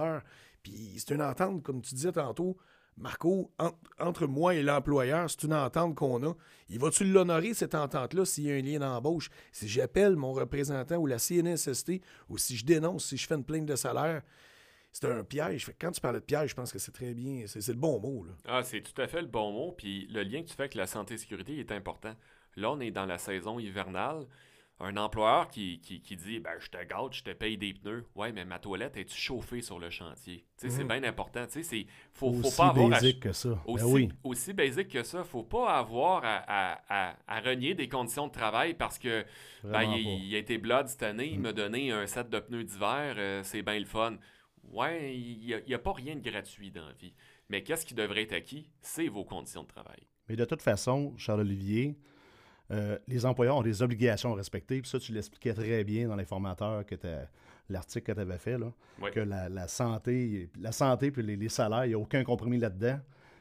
Puis 0.63 0.95
c'est 0.99 1.15
une 1.15 1.23
entente, 1.23 1.63
comme 1.63 1.81
tu 1.81 1.95
disais 1.95 2.13
tantôt, 2.13 2.57
Marco, 2.99 3.50
en- 3.59 3.71
entre 4.00 4.26
moi 4.26 4.55
et 4.55 4.62
l'employeur, 4.62 5.31
c'est 5.31 5.45
une 5.45 5.55
entente 5.55 5.95
qu'on 5.95 6.23
a. 6.26 6.35
Il 6.69 6.78
va-tu 6.81 7.05
l'honorer, 7.05 7.55
cette 7.55 7.75
entente-là, 7.75 8.25
s'il 8.25 8.45
y 8.45 8.50
a 8.50 8.55
un 8.55 8.61
lien 8.61 8.78
d'embauche? 8.81 9.31
Si 9.52 9.69
j'appelle 9.69 10.17
mon 10.17 10.33
représentant 10.33 10.97
ou 10.97 11.07
la 11.07 11.19
CNSST, 11.19 12.00
ou 12.28 12.38
si 12.38 12.57
je 12.57 12.64
dénonce, 12.64 13.07
si 13.07 13.17
je 13.17 13.26
fais 13.26 13.37
une 13.37 13.45
plainte 13.45 13.67
de 13.67 13.76
salaire, 13.76 14.23
c'est 14.90 15.07
un 15.07 15.23
piège. 15.23 15.71
Quand 15.81 15.93
tu 15.93 16.00
parlais 16.00 16.19
de 16.21 16.25
piège, 16.25 16.50
je 16.50 16.55
pense 16.55 16.73
que 16.73 16.78
c'est 16.78 16.93
très 16.93 17.14
bien. 17.14 17.45
C'est 17.47 17.67
le 17.69 17.75
bon 17.75 18.00
mot. 18.00 18.26
Ah, 18.47 18.62
c'est 18.64 18.81
tout 18.83 19.00
à 19.00 19.07
fait 19.07 19.21
le 19.23 19.28
bon 19.28 19.52
mot. 19.52 19.73
Puis 19.73 20.07
le 20.11 20.23
lien 20.23 20.43
que 20.43 20.49
tu 20.49 20.55
fais 20.55 20.62
avec 20.62 20.75
la 20.75 20.87
santé 20.87 21.14
et 21.14 21.19
sécurité 21.19 21.59
est 21.59 21.71
important. 21.73 22.14
Là, 22.57 22.73
on 22.73 22.81
est 22.81 22.90
dans 22.90 23.07
la 23.07 23.19
saison 23.19 23.59
hivernale. 23.59 24.26
Un 24.80 24.97
employeur 24.97 25.49
qui, 25.49 25.80
qui, 25.80 26.00
qui 26.00 26.14
dit 26.16 26.38
ben, 26.38 26.52
Je 26.61 26.68
te 26.68 26.76
gâte, 26.85 27.12
je 27.12 27.25
te 27.25 27.30
paye 27.32 27.58
des 27.58 27.75
pneus. 27.75 28.06
Ouais, 28.14 28.30
mais 28.30 28.44
ma 28.44 28.61
toilette, 28.61 28.97
est 28.97 29.06
tu 29.06 29.16
chauffée 29.16 29.61
sur 29.61 29.80
le 29.80 29.90
chantier? 29.90 30.44
C'est 30.56 30.68
Mhm. 30.82 30.87
bien 30.88 31.02
important. 31.04 31.44
C'est- 31.49 31.62
faut, 32.12 32.32
faut 32.32 32.47
Aussi 32.47 32.56
pas 32.56 32.68
avoir. 32.68 32.87
à- 32.87 32.90
basique 32.90 33.20
que 33.20 33.32
ça. 33.32 33.49
Ben 33.49 33.61
Aussi, 33.73 33.85
oui. 33.85 34.08
aussi 34.23 34.52
basique 34.52 34.88
que 34.88 35.02
ça, 35.02 35.25
faut 35.25 35.42
pas 35.42 35.76
avoir 35.78 36.25
à, 36.25 36.37
à- 36.47 36.80
à- 37.11 37.16
à 37.26 37.40
renier 37.40 37.75
des 37.75 37.88
conditions 37.88 38.28
de 38.28 38.32
travail 38.32 38.75
parce 38.75 38.99
que 39.00 39.25
ben, 39.64 39.82
il, 39.82 40.26
il 40.26 40.35
a 40.37 40.38
été 40.38 40.58
blood 40.58 40.87
cette 40.87 41.02
année, 41.02 41.26
il 41.26 41.40
Mm. 41.40 41.42
m'a 41.42 41.52
donné 41.52 41.90
un 41.90 42.06
set 42.06 42.30
de 42.30 42.38
pneus 42.38 42.62
d'hiver, 42.64 43.14
euh, 43.18 43.42
c'est 43.42 43.62
bien 43.62 43.78
le 43.80 43.85
fun. 43.85 44.16
Ouais, 44.70 45.12
il 45.16 45.61
n'y 45.66 45.75
a, 45.75 45.78
pas 45.78 45.92
rien 45.92 46.14
de 46.14 46.20
gratuit 46.20 46.70
dans 46.70 46.87
la 46.87 46.92
vie. 46.92 47.14
Mais 47.49 47.62
qu'est-ce 47.64 47.85
qui 47.87 47.94
devrait 47.94 48.23
être 48.23 48.35
acquis? 48.35 48.68
C'est 48.82 49.08
vos 49.08 49.25
conditions 49.25 49.62
de 49.62 49.68
travail. 49.68 50.06
Mais 50.28 50.37
de 50.37 50.44
toute 50.44 50.61
façon, 50.62 51.14
Charles-Olivier, 51.16 51.97
euh, 52.71 52.99
les 53.07 53.25
employeurs 53.27 53.57
ont 53.57 53.63
des 53.63 53.83
obligations 53.83 54.33
à 54.33 54.37
respecter. 54.37 54.81
Puis 54.81 54.91
ça, 54.91 54.99
tu 54.99 55.13
l'expliquais 55.13 55.55
très 55.55 55.85
bien 55.85 56.09
dans 56.09 56.17
l'informateur 56.17 56.85
que 56.85 56.95
t'as- 56.95 57.29
l'article 57.69 58.07
que 58.07 58.13
tu 58.13 58.21
avais 58.21 58.39
fait, 58.39 58.59
là, 58.59 58.73
que 59.11 59.21
la, 59.21 59.49
la 59.49 59.69
santé, 59.69 60.49
la 60.59 60.73
santé 60.73 61.11
puis 61.11 61.23
les, 61.23 61.37
les 61.37 61.49
salaires, 61.49 61.85
il 61.85 61.89
n'y 61.89 61.95
a 61.95 61.99
aucun 61.99 62.25
compromis 62.25 62.59
là-dedans. 62.59 62.99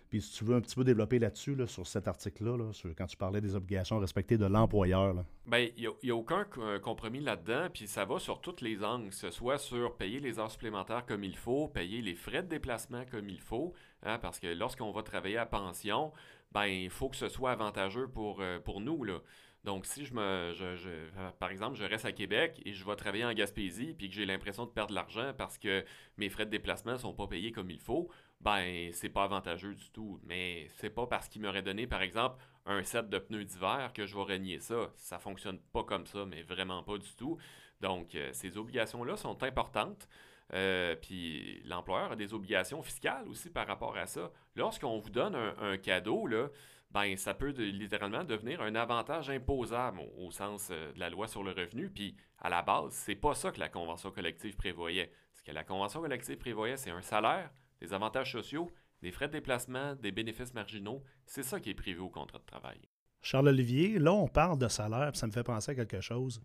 Puis 0.09 0.21
si 0.21 0.37
tu 0.37 0.45
veux 0.45 0.55
un 0.55 0.61
petit 0.61 0.75
peu 0.75 0.85
développer 0.85 1.19
là-dessus, 1.19 1.55
là, 1.55 1.67
sur 1.67 1.85
cet 1.85 2.07
article-là, 2.07 2.57
là, 2.57 2.71
quand 2.97 3.07
tu 3.07 3.17
parlais 3.17 3.41
des 3.41 3.55
obligations 3.55 3.97
à 3.97 3.99
respecter 3.99 4.37
de 4.37 4.45
l'employeur, 4.45 5.13
là. 5.13 5.25
Ben, 5.45 5.69
il 5.75 5.89
n'y 6.03 6.11
a, 6.11 6.15
aucun 6.15 6.45
euh, 6.59 6.79
compromis 6.79 7.19
là-dedans, 7.19 7.67
puis 7.73 7.87
ça 7.87 8.05
va 8.05 8.17
sur 8.19 8.39
toutes 8.39 8.61
les 8.61 8.83
angles, 8.83 9.09
que 9.09 9.15
ce 9.15 9.31
soit 9.31 9.57
sur 9.57 9.97
payer 9.97 10.19
les 10.19 10.39
heures 10.39 10.51
supplémentaires 10.51 11.05
comme 11.05 11.23
il 11.25 11.35
faut, 11.35 11.67
payer 11.67 12.01
les 12.01 12.15
frais 12.15 12.41
de 12.41 12.47
déplacement 12.47 13.03
comme 13.11 13.29
il 13.29 13.41
faut, 13.41 13.73
hein, 14.03 14.17
parce 14.21 14.39
que 14.39 14.47
lorsqu'on 14.47 14.91
va 14.91 15.03
travailler 15.03 15.37
à 15.37 15.45
pension, 15.45 16.13
ben, 16.51 16.65
il 16.65 16.89
faut 16.89 17.09
que 17.09 17.15
ce 17.15 17.29
soit 17.29 17.51
avantageux 17.51 18.07
pour, 18.07 18.41
euh, 18.41 18.59
pour 18.59 18.81
nous, 18.81 19.03
là. 19.03 19.19
Donc, 19.63 19.85
si 19.85 20.05
je 20.05 20.13
me, 20.13 20.53
je- 20.55 21.09
par 21.39 21.49
exemple, 21.49 21.75
je 21.77 21.83
reste 21.83 22.05
à 22.05 22.11
Québec 22.13 22.61
et 22.65 22.73
je 22.73 22.85
vais 22.85 22.95
travailler 22.95 23.25
en 23.25 23.33
Gaspésie, 23.33 23.93
puis 23.97 24.07
que 24.09 24.15
j'ai 24.15 24.25
l'impression 24.25 24.65
de 24.65 24.69
perdre 24.71 24.91
de 24.91 24.95
l'argent 24.95 25.33
parce 25.37 25.57
que 25.57 25.83
mes 26.17 26.29
frais 26.29 26.45
de 26.45 26.51
déplacement 26.51 26.93
ne 26.93 26.97
sont 26.97 27.13
pas 27.13 27.27
payés 27.27 27.51
comme 27.51 27.69
il 27.69 27.79
faut, 27.79 28.09
ben, 28.39 28.89
c'est 28.93 29.09
pas 29.09 29.23
avantageux 29.23 29.73
du 29.75 29.89
tout. 29.91 30.19
Mais 30.23 30.67
c'est 30.77 30.89
pas 30.89 31.05
parce 31.07 31.27
qu'il 31.27 31.41
m'aurait 31.41 31.63
donné, 31.63 31.85
par 31.87 32.01
exemple, 32.01 32.41
un 32.65 32.83
set 32.83 33.09
de 33.09 33.17
pneus 33.19 33.43
d'hiver 33.45 33.91
que 33.93 34.05
je 34.05 34.15
vais 34.15 34.23
renier 34.23 34.59
ça. 34.59 34.91
Ça 34.95 35.19
fonctionne 35.19 35.59
pas 35.73 35.83
comme 35.83 36.05
ça, 36.05 36.25
mais 36.25 36.43
vraiment 36.43 36.83
pas 36.83 36.97
du 36.97 37.13
tout. 37.15 37.37
Donc, 37.81 38.15
euh, 38.15 38.29
ces 38.33 38.57
obligations-là 38.57 39.17
sont 39.17 39.43
importantes. 39.43 40.07
Euh, 40.53 40.95
puis 40.95 41.61
l'employeur 41.65 42.11
a 42.11 42.15
des 42.15 42.33
obligations 42.33 42.81
fiscales 42.81 43.27
aussi 43.27 43.49
par 43.49 43.67
rapport 43.67 43.97
à 43.97 44.05
ça. 44.05 44.31
Lorsqu'on 44.55 44.97
vous 44.97 45.09
donne 45.09 45.35
un, 45.35 45.77
cadeau, 45.77 46.25
là, 46.27 46.47
ben, 46.91 47.17
ça 47.17 47.33
peut 47.33 47.49
littéralement 47.49 48.23
devenir 48.23 48.61
un 48.61 48.75
avantage 48.75 49.29
imposable 49.29 49.99
au, 49.99 50.27
au 50.27 50.31
sens 50.31 50.69
euh, 50.71 50.93
de 50.93 50.99
la 50.99 51.09
loi 51.09 51.27
sur 51.27 51.43
le 51.43 51.51
revenu. 51.51 51.89
Puis 51.89 52.15
à 52.39 52.49
la 52.49 52.61
base, 52.61 52.93
c'est 52.93 53.15
pas 53.15 53.33
ça 53.33 53.51
que 53.51 53.59
la 53.59 53.69
convention 53.69 54.11
collective 54.11 54.55
prévoyait. 54.55 55.11
Ce 55.33 55.43
que 55.43 55.51
la 55.51 55.63
convention 55.63 56.01
collective 56.01 56.37
prévoyait, 56.37 56.77
c'est 56.77 56.91
un 56.91 57.01
salaire, 57.01 57.51
des 57.81 57.93
avantages 57.93 58.31
sociaux, 58.31 58.71
des 59.01 59.11
frais 59.11 59.27
de 59.27 59.33
déplacement, 59.33 59.95
des 59.95 60.11
bénéfices 60.11 60.53
marginaux. 60.53 61.03
C'est 61.25 61.43
ça 61.43 61.59
qui 61.59 61.71
est 61.71 61.75
prévu 61.75 61.99
au 61.99 62.09
contrat 62.09 62.39
de 62.39 62.45
travail. 62.45 62.79
Charles-Olivier, 63.21 63.99
là, 63.99 64.13
on 64.13 64.27
parle 64.27 64.57
de 64.57 64.67
salaire, 64.67 65.11
puis 65.11 65.19
ça 65.19 65.27
me 65.27 65.31
fait 65.31 65.43
penser 65.43 65.71
à 65.71 65.75
quelque 65.75 66.01
chose. 66.01 66.41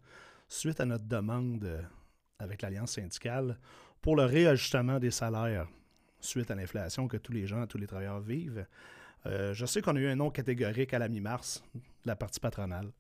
Suite 0.49 0.81
à 0.81 0.85
notre 0.85 1.05
demande 1.05 1.65
euh, 1.65 1.83
avec 2.39 2.63
l'Alliance 2.63 2.93
syndicale 2.93 3.59
pour 4.03 4.17
le 4.17 4.25
réajustement 4.25 4.99
des 4.99 5.11
salaires 5.11 5.69
suite 6.21 6.51
à 6.51 6.55
l'inflation 6.55 7.09
que 7.09 7.17
tous 7.17 7.33
les 7.33 7.47
gens, 7.47 7.67
tous 7.67 7.79
les 7.79 7.87
travailleurs 7.87 8.21
vivent, 8.21 8.67
euh, 9.27 9.55
je 9.55 9.65
sais 9.67 9.81
qu'on 9.81 9.97
a 9.97 10.01
eu 10.01 10.07
un 10.09 10.17
nom 10.17 10.31
catégorique 10.31 10.93
à 10.93 10.99
la 10.99 11.09
mi-mars 11.09 11.65
la 12.05 12.17
partie 12.17 12.41
patronale. 12.41 12.91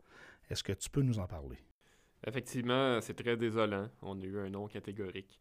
Est-ce 0.49 0.63
que 0.63 0.73
tu 0.73 0.89
peux 0.89 1.03
nous 1.03 1.19
en 1.19 1.27
parler? 1.27 1.59
Effectivement, 2.27 3.01
c'est 3.01 3.15
très 3.15 3.37
désolant. 3.37 3.89
On 4.01 4.21
a 4.21 4.25
eu 4.25 4.39
un 4.39 4.49
nom 4.51 4.69
catégorique. 4.69 5.39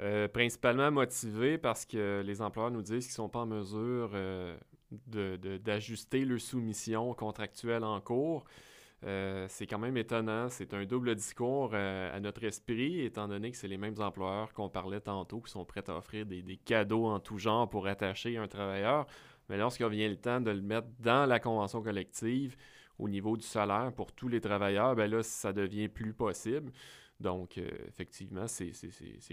Euh, 0.00 0.28
principalement 0.28 0.90
motivé 0.90 1.58
parce 1.58 1.84
que 1.84 2.22
les 2.24 2.40
employeurs 2.40 2.70
nous 2.70 2.82
disent 2.82 3.04
qu'ils 3.06 3.12
ne 3.12 3.26
sont 3.26 3.28
pas 3.28 3.40
en 3.40 3.46
mesure 3.46 4.10
euh, 4.14 4.56
de- 5.08 5.36
de- 5.36 5.58
d'ajuster 5.58 6.24
leur 6.24 6.40
soumission 6.40 7.12
contractuelle 7.14 7.84
en 7.84 8.00
cours. 8.00 8.44
Euh, 9.04 9.46
c'est 9.48 9.66
quand 9.66 9.78
même 9.78 9.96
étonnant. 9.96 10.48
C'est 10.50 10.74
un 10.74 10.84
double 10.84 11.14
discours 11.14 11.70
euh, 11.72 12.14
à 12.14 12.20
notre 12.20 12.44
esprit, 12.44 13.00
étant 13.00 13.28
donné 13.28 13.50
que 13.50 13.56
c'est 13.56 13.68
les 13.68 13.78
mêmes 13.78 13.94
employeurs 13.98 14.52
qu'on 14.52 14.68
parlait 14.68 15.00
tantôt 15.00 15.40
qui 15.40 15.50
sont 15.50 15.64
prêts 15.64 15.88
à 15.88 15.96
offrir 15.96 16.26
des, 16.26 16.42
des 16.42 16.58
cadeaux 16.58 17.06
en 17.06 17.18
tout 17.18 17.38
genre 17.38 17.68
pour 17.68 17.86
attacher 17.86 18.36
un 18.36 18.46
travailleur. 18.46 19.06
Mais 19.48 19.56
lorsqu'il 19.56 19.88
vient 19.88 20.08
le 20.08 20.16
temps 20.16 20.40
de 20.40 20.50
le 20.50 20.60
mettre 20.60 20.88
dans 20.98 21.26
la 21.26 21.40
convention 21.40 21.82
collective, 21.82 22.56
au 22.98 23.08
niveau 23.08 23.36
du 23.38 23.46
salaire 23.46 23.90
pour 23.96 24.12
tous 24.12 24.28
les 24.28 24.40
travailleurs, 24.40 24.94
ben 24.94 25.10
là, 25.10 25.22
ça 25.22 25.54
devient 25.54 25.88
plus 25.88 26.12
possible. 26.12 26.70
Donc, 27.20 27.56
euh, 27.56 27.68
effectivement, 27.88 28.46
c'est 28.46 28.72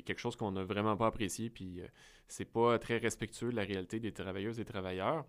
quelque 0.05 0.19
chose 0.19 0.37
qu'on 0.37 0.51
n'a 0.53 0.63
vraiment 0.63 0.95
pas 0.95 1.07
apprécié, 1.07 1.49
puis 1.49 1.81
c'est 2.27 2.45
pas 2.45 2.79
très 2.79 2.97
respectueux 2.97 3.51
de 3.51 3.55
la 3.57 3.63
réalité 3.63 3.99
des 3.99 4.13
travailleuses 4.13 4.59
et 4.61 4.65
travailleurs. 4.65 5.25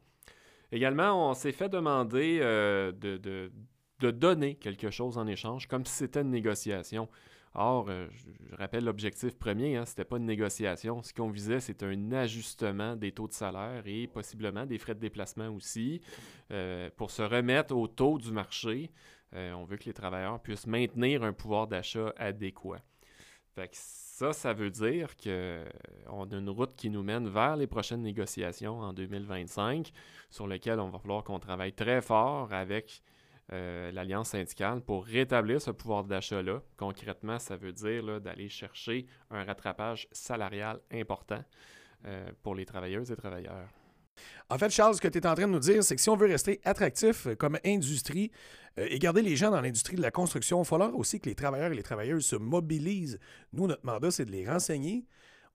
Également, 0.71 1.31
on 1.31 1.35
s'est 1.35 1.53
fait 1.53 1.69
demander 1.69 2.39
de, 2.39 3.17
de- 3.17 3.53
de 4.01 4.11
donner 4.11 4.55
quelque 4.55 4.91
chose 4.91 5.19
en 5.19 5.27
échange, 5.27 5.67
comme 5.67 5.85
si 5.85 5.95
c'était 5.95 6.23
une 6.23 6.31
négociation. 6.31 7.09
Or, 7.55 7.87
euh, 7.89 8.07
je, 8.13 8.57
rappelle 8.57 8.85
l'objectif 8.85 9.37
premier, 9.37 9.77
hein, 9.77 9.85
c'était 9.85 10.05
pas 10.05 10.19
une 10.19 10.27
négociation. 10.27 11.03
Ce 11.03 11.13
qu'on 11.13 11.31
visait, 11.31 11.61
c'est 11.61 11.83
un 11.83 12.13
ajustement 12.13 12.95
des 12.95 13.13
taux 13.13 13.27
de 13.27 13.33
salaire 13.33 13.83
et 13.87 14.07
possiblement 14.07 14.67
des 14.67 14.79
frais 14.79 14.95
de 14.95 15.01
déplacement 15.01 15.49
aussi, 15.49 16.01
euh, 16.51 16.91
pour 16.97 17.11
se 17.11 17.23
remettre 17.23 17.75
au 17.75 17.89
taux 17.89 18.19
du 18.19 18.31
marché. 18.33 18.91
Euh, 19.35 19.53
on 19.53 19.65
veut 19.65 19.77
que 19.77 19.85
les 19.85 19.93
travailleurs 19.93 20.41
puissent 20.41 20.67
maintenir 20.67 21.23
un 21.23 21.33
pouvoir 21.33 21.67
d'achat 21.67 22.13
adéquat. 22.17 22.81
Fait 23.55 23.69
que 23.69 23.77
ça, 23.77 24.33
ça 24.33 24.53
veut 24.53 24.71
dire 24.71 25.17
qu'on 25.17 26.31
a 26.31 26.37
une 26.37 26.51
route 26.51 26.77
qui 26.77 26.91
nous 26.91 27.03
mène 27.03 27.29
vers 27.29 27.57
les 27.57 27.67
prochaines 27.67 28.03
négociations 28.03 28.81
en 28.81 28.93
2025, 28.93 29.91
sur 30.31 30.47
lesquelles 30.47 30.81
on 30.81 30.91
va 30.91 30.99
falloir 30.99 31.25
qu'on 31.25 31.39
travaille 31.39 31.73
très 31.73 32.01
fort 32.03 32.53
avec 32.53 33.03
euh, 33.53 33.91
l'Alliance 33.93 34.31
syndicale 34.31 34.81
pour 34.81 35.05
rétablir 35.05 35.61
ce 35.61 35.71
pouvoir 35.71 36.05
d'achat-là. 36.05 36.61
Concrètement, 36.77 37.39
ça 37.39 37.57
veut 37.57 37.73
dire 37.73 38.21
d'aller 38.21 38.49
chercher 38.49 39.07
un 39.31 39.45
rattrapage 39.45 40.09
salarial 40.13 40.81
important 40.93 41.43
euh, 42.07 42.31
pour 42.43 42.55
les 42.55 42.67
travailleuses 42.67 43.11
et 43.11 43.17
travailleurs. 43.17 43.69
En 44.51 44.59
fait, 44.59 44.71
Charles, 44.71 44.95
ce 44.95 45.01
que 45.01 45.09
tu 45.09 45.19
es 45.19 45.27
en 45.27 45.35
train 45.35 45.47
de 45.47 45.53
nous 45.53 45.59
dire, 45.59 45.83
c'est 45.83 45.95
que 45.95 46.01
si 46.01 46.11
on 46.11 46.17
veut 46.17 46.27
rester 46.27 46.61
attractif 46.65 47.27
euh, 47.27 47.35
comme 47.35 47.59
industrie 47.65 48.31
euh, 48.79 48.87
et 48.89 48.99
garder 48.99 49.23
les 49.23 49.37
gens 49.37 49.51
dans 49.51 49.61
l'industrie 49.61 49.97
de 49.97 50.03
la 50.03 50.11
construction, 50.11 50.59
il 50.59 50.61
va 50.61 50.65
falloir 50.65 50.95
aussi 50.97 51.21
que 51.21 51.29
les 51.29 51.35
travailleurs 51.35 51.73
et 51.73 51.75
les 51.77 51.83
travailleuses 51.83 52.27
se 52.27 52.37
mobilisent. 52.37 53.19
Nous, 53.53 53.67
notre 53.67 53.85
mandat, 53.85 54.11
c'est 54.11 54.25
de 54.25 54.31
les 54.31 54.49
renseigner. 54.49 55.07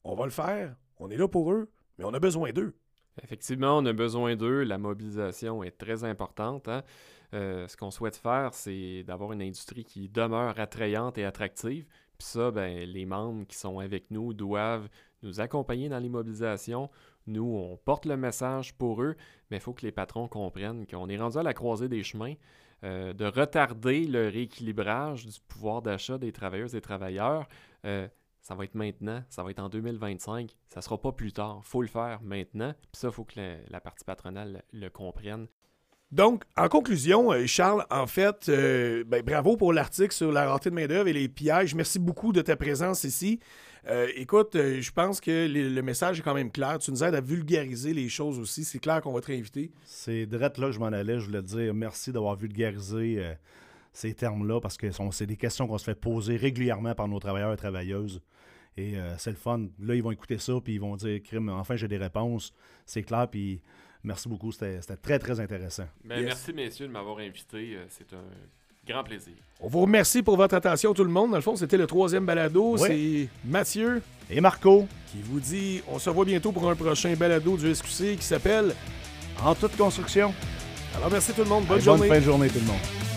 On 0.04 0.16
va 0.16 0.26
le 0.26 0.32
faire. 0.32 0.76
On 0.98 1.10
est 1.10 1.18
là 1.18 1.28
pour 1.28 1.52
eux, 1.52 1.70
mais 1.98 2.06
on 2.06 2.14
a 2.14 2.20
besoin 2.20 2.52
d'eux. 2.52 2.74
Effectivement, 3.24 3.78
on 3.78 3.86
a 3.86 3.94
besoin 3.94 4.36
d'eux. 4.36 4.64
La 4.64 4.78
mobilisation 4.78 5.64
est 5.64 5.78
très 5.78 6.04
importante. 6.04 6.68
hein. 6.68 6.84
Euh, 7.34 7.68
ce 7.68 7.76
qu'on 7.76 7.92
souhaite 7.92 8.16
faire, 8.16 8.54
c'est 8.54 9.04
d'avoir 9.04 9.32
une 9.34 9.42
industrie 9.42 9.84
qui 9.84 10.08
demeure 10.08 10.60
attrayante 10.60 11.18
et 11.18 11.26
attractive. 11.26 11.86
Puis 12.18 12.28
ça, 12.28 12.52
ben, 12.52 12.88
les 12.88 13.06
membres 13.06 13.46
qui 13.48 13.58
sont 13.58 13.80
avec 13.80 14.12
nous 14.12 14.34
doivent 14.34 14.88
nous 15.24 15.40
accompagner 15.40 15.90
dans 15.90 16.00
les 16.00 16.10
mobilisations. 16.10 16.90
Nous, 17.26 17.44
on 17.44 17.78
porte 17.78 18.06
le 18.06 18.18
message 18.18 18.76
pour 18.76 19.02
eux, 19.02 19.16
mais 19.50 19.58
il 19.58 19.60
faut 19.62 19.74
que 19.74 19.86
les 19.86 19.92
patrons 19.92 20.28
comprennent 20.28 20.86
qu'on 20.86 21.10
est 21.10 21.18
rendu 21.18 21.38
à 21.38 21.44
la 21.44 21.54
croisée 21.54 21.88
des 21.88 22.04
chemins, 22.04 22.36
euh, 22.84 23.14
de 23.14 23.26
retarder 23.26 24.06
le 24.06 24.28
rééquilibrage 24.28 25.26
du 25.26 25.40
pouvoir 25.48 25.82
d'achat 25.82 26.18
des 26.18 26.32
travailleuses 26.32 26.76
et 26.76 26.82
travailleurs. 26.82 27.48
Euh, 27.86 28.08
ça 28.42 28.56
va 28.56 28.66
être 28.66 28.76
maintenant, 28.76 29.24
ça 29.30 29.42
va 29.42 29.52
être 29.52 29.60
en 29.60 29.70
2025, 29.70 30.54
ça 30.68 30.82
sera 30.82 31.02
pas 31.02 31.14
plus 31.14 31.32
tard. 31.32 31.62
faut 31.64 31.82
le 31.82 31.88
faire 31.88 32.22
maintenant. 32.22 32.74
Puis 32.92 33.00
ça, 33.00 33.08
il 33.08 33.14
faut 33.14 33.24
que 33.24 33.40
la, 33.70 33.80
partie 33.80 34.04
patronale 34.04 34.64
le, 34.74 34.82
le 34.82 34.90
comprenne. 34.90 35.48
Donc, 36.14 36.44
en 36.56 36.68
conclusion, 36.68 37.32
euh, 37.32 37.48
Charles, 37.48 37.88
en 37.90 38.06
fait, 38.06 38.48
euh, 38.48 39.04
ben, 39.04 39.24
bravo 39.24 39.58
pour 39.58 39.74
l'article 39.74 40.14
sur 40.14 40.32
la 40.32 40.46
rareté 40.46 40.70
de 40.70 40.76
main-d'œuvre 40.76 41.08
et 41.08 41.14
les 41.14 41.28
pièges. 41.28 41.74
Merci 41.74 41.98
beaucoup 41.98 42.32
de 42.32 42.44
ta 42.44 42.56
présence 42.56 43.04
ici. 43.04 43.40
Euh, 43.88 44.08
écoute, 44.16 44.52
je 44.54 44.92
pense 44.92 45.20
que 45.20 45.48
le, 45.48 45.82
message 45.82 46.20
est 46.20 46.22
quand 46.22 46.36
même 46.36 46.52
clair. 46.52 46.78
Tu 46.78 46.92
nous 46.92 47.04
aides 47.04 47.16
à 47.16 47.20
vulgariser 47.20 47.96
les 47.96 48.10
choses 48.10 48.38
aussi. 48.38 48.64
C'est 48.64 48.78
clair 48.78 49.02
qu'on 49.02 49.12
va 49.12 49.22
te 49.22 49.26
réinviter. 49.26 49.72
C'est 49.86 50.28
direct 50.28 50.60
là 50.60 50.68
que 50.68 50.74
je 50.74 50.80
m'en 50.80 50.86
allais. 50.86 51.20
Je 51.20 51.26
voulais 51.26 51.42
te 51.42 51.48
dire 51.48 51.74
merci 51.74 52.12
d'avoir 52.12 52.36
vulgarisé 52.36 53.34
ces 53.92 54.14
termes-là 54.14 54.62
parce 54.62 54.78
que 54.78 54.86
c'est 55.10 55.26
des 55.26 55.36
questions 55.36 55.66
qu'on 55.66 55.80
se 55.80 55.84
fait 55.84 56.00
poser 56.00 56.36
régulièrement 56.36 56.94
par 56.94 57.08
nos 57.08 57.20
travailleurs 57.20 57.54
et 57.54 57.58
travailleuses. 57.58 58.22
Et 58.78 58.94
c'est 59.18 59.32
le 59.32 59.36
fun. 59.36 59.66
Là, 59.80 59.96
ils 59.96 60.04
vont 60.04 60.12
écouter 60.12 60.38
ça 60.38 60.54
puis 60.64 60.76
ils 60.76 60.80
vont 60.80 60.96
dire 60.96 61.20
Crime, 61.24 61.50
enfin, 61.50 61.76
j'ai 61.76 61.88
des 61.88 61.98
réponses. 61.98 62.54
C'est 62.86 63.02
clair. 63.02 63.28
Puis 63.30 63.64
merci 64.04 64.28
beaucoup. 64.30 64.52
C'était 64.52 64.80
très, 65.02 65.20
très 65.20 65.40
intéressant. 65.40 65.86
Ben, 66.04 66.18
Yes. 66.20 66.26
Merci, 66.26 66.54
messieurs, 66.54 66.88
de 66.88 66.92
m'avoir 66.92 67.18
invité. 67.20 67.76
Euh, 67.76 67.86
C'est 67.90 68.14
un 68.14 68.24
Grand 68.86 69.04
plaisir. 69.06 69.32
On 69.62 69.70
vous 69.70 69.80
remercie 69.80 70.22
pour 70.22 70.36
votre 70.36 70.56
attention, 70.56 70.94
tout 70.94 71.06
le 71.06 71.10
monde. 71.10 71.30
Dans 71.32 71.38
le 71.38 71.42
fond, 71.42 71.56
c'était 71.56 71.78
le 71.78 71.88
troisième 71.88 72.26
balado. 72.26 72.76
Oui. 72.78 73.30
C'est 73.44 73.48
Mathieu 73.50 74.02
Et 74.30 74.42
Marco, 74.42 74.88
qui 75.10 75.22
vous 75.22 75.40
dit 75.40 75.82
on 75.88 76.00
se 76.00 76.10
revoit 76.10 76.26
bientôt 76.26 76.52
pour 76.52 76.70
un 76.70 76.76
prochain 76.76 77.14
balado 77.16 77.56
du 77.56 77.74
SQC 77.74 78.18
qui 78.18 78.26
s'appelle. 78.26 78.76
en 79.42 79.56
toute 79.56 79.78
construction, 79.78 80.34
Alors, 80.98 81.10
merci 81.10 81.32
tout 81.32 81.44
le 81.44 81.50
monde. 81.50 81.64
Bonne 81.66 81.78
Bonne 81.78 81.86
journée. 81.86 82.08
fin 82.10 82.20
de 82.20 82.26
journée 82.26 82.50
tout 82.50 82.60
le 82.60 82.66
monde. 82.66 83.13